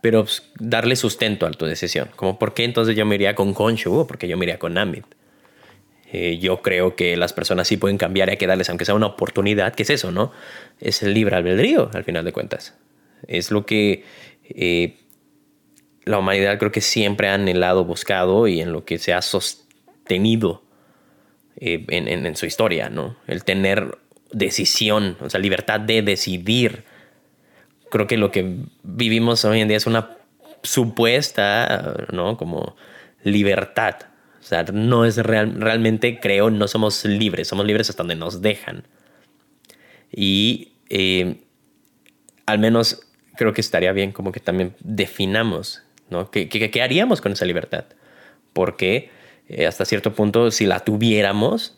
[0.00, 2.08] pero pues, darle sustento a tu decisión.
[2.16, 4.78] Como por qué entonces yo me iría con Konshu o porque yo me iría con
[4.78, 5.04] Amit.
[6.12, 8.94] Eh, yo creo que las personas sí pueden cambiar y hay que darles, aunque sea
[8.94, 10.30] una oportunidad, ¿qué es eso, no?
[10.78, 12.74] Es el libre albedrío, al final de cuentas.
[13.26, 14.04] Es lo que
[14.44, 14.96] eh,
[16.04, 20.61] la humanidad creo que siempre ha anhelado, buscado y en lo que se ha sostenido
[21.56, 23.16] eh, en, en, su historia, ¿no?
[23.26, 23.98] El tener
[24.32, 26.84] decisión, o sea, libertad de decidir.
[27.90, 30.16] Creo que lo que vivimos hoy en día es una
[30.62, 32.36] supuesta, ¿no?
[32.36, 32.76] Como
[33.22, 33.96] libertad
[34.42, 38.42] o sea, no es real, realmente, creo, no somos libres, somos libres hasta donde nos
[38.42, 38.88] dejan.
[40.10, 41.44] Y eh,
[42.44, 46.32] al menos creo que estaría bien como que también definamos, ¿no?
[46.32, 47.84] ¿Qué, qué, haríamos con esa libertad?
[48.52, 49.10] Porque
[49.52, 51.76] eh, hasta cierto punto, si la tuviéramos,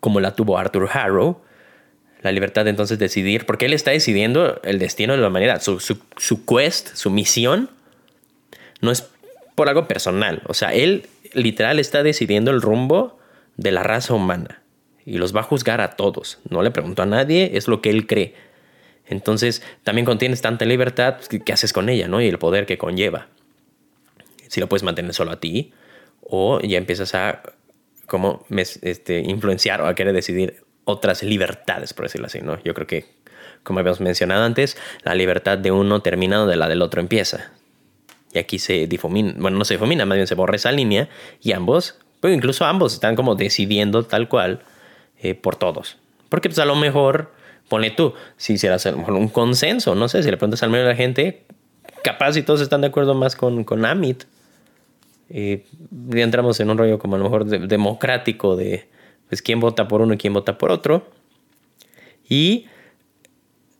[0.00, 1.40] como la tuvo Arthur Harrow,
[2.20, 5.80] la libertad de entonces decidir, porque él está decidiendo el destino de la humanidad, su,
[5.80, 7.70] su, su quest, su misión,
[8.80, 9.08] no es
[9.54, 13.18] por algo personal, o sea, él literal está decidiendo el rumbo
[13.56, 14.62] de la raza humana
[15.04, 16.38] y los va a juzgar a todos.
[16.48, 18.34] No le preguntó a nadie, es lo que él cree.
[19.06, 22.20] Entonces, también contienes tanta libertad, pues, ¿qué haces con ella, no?
[22.20, 23.26] Y el poder que conlleva.
[24.48, 25.72] Si lo puedes mantener solo a ti
[26.22, 27.42] o ya empiezas a
[28.06, 32.62] como este, influenciar o a querer decidir otras libertades, por decirlo así, ¿no?
[32.62, 33.06] Yo creo que,
[33.62, 37.52] como habíamos mencionado antes, la libertad de uno termina donde la del otro empieza.
[38.32, 41.08] Y aquí se difumina, bueno, no se difumina, más bien se borra esa línea
[41.40, 44.62] y ambos, pues incluso ambos están como decidiendo tal cual
[45.20, 45.98] eh, por todos.
[46.28, 47.32] Porque pues a lo mejor,
[47.68, 50.70] pone tú, si hicieras a lo mejor un consenso, no sé, si le preguntas al
[50.70, 51.44] medio de la gente,
[52.02, 54.24] capaz si todos están de acuerdo más con, con Amit,
[55.34, 55.64] eh,
[56.08, 58.86] ya entramos en un rollo como a lo mejor democrático de
[59.28, 61.10] pues quién vota por uno y quién vota por otro.
[62.28, 62.66] Y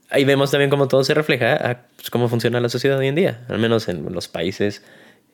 [0.09, 3.15] ahí vemos también cómo todo se refleja a pues, cómo funciona la sociedad hoy en
[3.15, 4.83] día, al menos en los países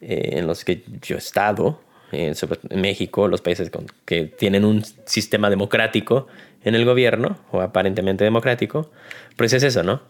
[0.01, 2.35] eh, en los que yo he estado, en
[2.81, 3.71] México, los países
[4.05, 6.27] que tienen un sistema democrático
[6.65, 8.91] en el gobierno, o aparentemente democrático,
[9.37, 10.03] pues es eso, ¿no?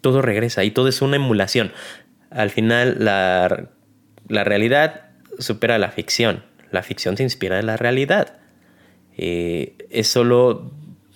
[0.00, 1.72] Todo regresa y todo es una emulación.
[2.30, 3.70] Al final, la,
[4.28, 5.05] la realidad
[5.38, 6.44] supera la ficción.
[6.70, 8.38] La ficción se inspira en la realidad.
[9.16, 10.70] Eh, es solo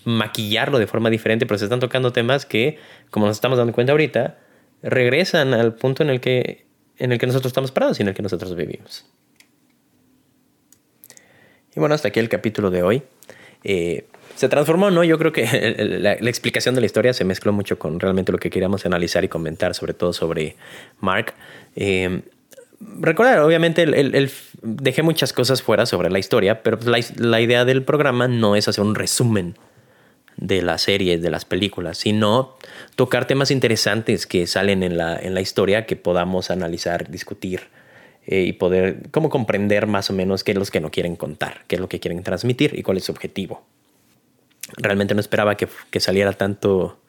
[0.05, 2.79] maquillarlo de forma diferente, pero se están tocando temas que,
[3.11, 4.39] como nos estamos dando cuenta ahorita,
[4.83, 6.66] regresan al punto en el que,
[6.99, 9.07] en el que nosotros estamos parados y en el que nosotros vivimos.
[11.75, 13.03] Y bueno, hasta aquí el capítulo de hoy.
[13.62, 15.05] Eh, se transformó, ¿no?
[15.05, 15.45] Yo creo que
[16.01, 19.29] la, explicación de la historia se mezcló mucho con realmente lo que queríamos analizar y
[19.29, 20.57] comentar, sobre todo sobre
[21.01, 21.35] Mark.
[21.77, 22.23] Eh,
[22.81, 24.31] recordar, obviamente, el,
[24.62, 28.85] dejé muchas cosas fuera sobre la historia, pero la, idea del programa no es hacer
[28.85, 29.57] un resumen
[30.37, 32.57] de las series, de las películas, sino
[32.97, 37.68] tocar temas interesantes que salen en la, en la historia que podamos analizar, discutir
[38.26, 41.64] eh, y poder como comprender más o menos qué es lo que no quieren contar,
[41.68, 43.62] qué es lo que quieren transmitir y cuál es su objetivo.
[44.76, 46.99] Realmente no esperaba que saliera tanto,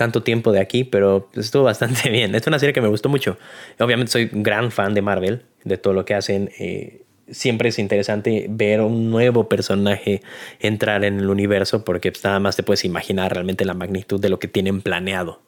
[0.00, 2.34] tanto tiempo de aquí, pero estuvo bastante bien.
[2.34, 3.36] Es una serie que me gustó mucho.
[3.78, 6.50] Obviamente soy gran fan de Marvel, de todo lo que hacen.
[6.58, 10.22] Eh, siempre es interesante ver un nuevo personaje
[10.58, 14.30] entrar en el universo porque pues, nada más te puedes imaginar realmente la magnitud de
[14.30, 15.42] lo que tienen planeado.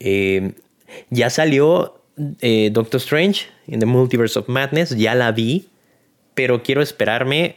[0.00, 0.54] Eh,
[1.10, 2.00] ya salió
[2.40, 5.68] eh, Doctor Strange in the Multiverse of Madness, ya la vi,
[6.32, 7.56] pero quiero esperarme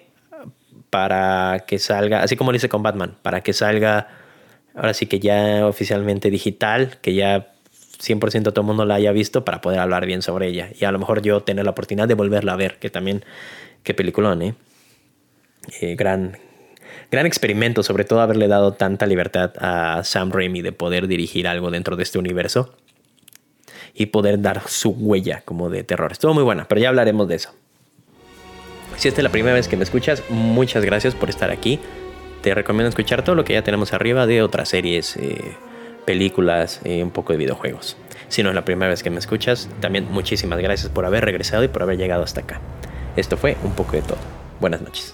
[0.89, 4.26] para que salga, así como lo hice con Batman, para que salga
[4.77, 7.51] ahora sí que ya oficialmente digital, que ya
[7.99, 10.69] 100% todo el mundo la haya visto para poder hablar bien sobre ella.
[10.79, 13.25] Y a lo mejor yo tener la oportunidad de volverla a ver, que también,
[13.83, 14.55] qué peliculón, ¿eh?
[15.81, 16.37] eh gran,
[17.11, 21.71] gran experimento, sobre todo haberle dado tanta libertad a Sam Raimi de poder dirigir algo
[21.71, 22.75] dentro de este universo
[23.95, 26.11] y poder dar su huella como de terror.
[26.11, 27.51] Estuvo muy buena, pero ya hablaremos de eso.
[28.95, 31.79] Si esta es la primera vez que me escuchas, muchas gracias por estar aquí.
[32.47, 35.17] Te recomiendo escuchar todo lo que ya tenemos arriba de otras series.
[35.17, 35.57] Eh,
[36.05, 37.97] películas, y un poco de videojuegos.
[38.29, 41.65] Si no es la primera vez que me escuchas, también muchísimas gracias por haber regresado
[41.65, 42.61] y por haber llegado hasta acá.
[43.17, 44.19] Esto fue un poco de todo.
[44.61, 45.13] Buenas noches.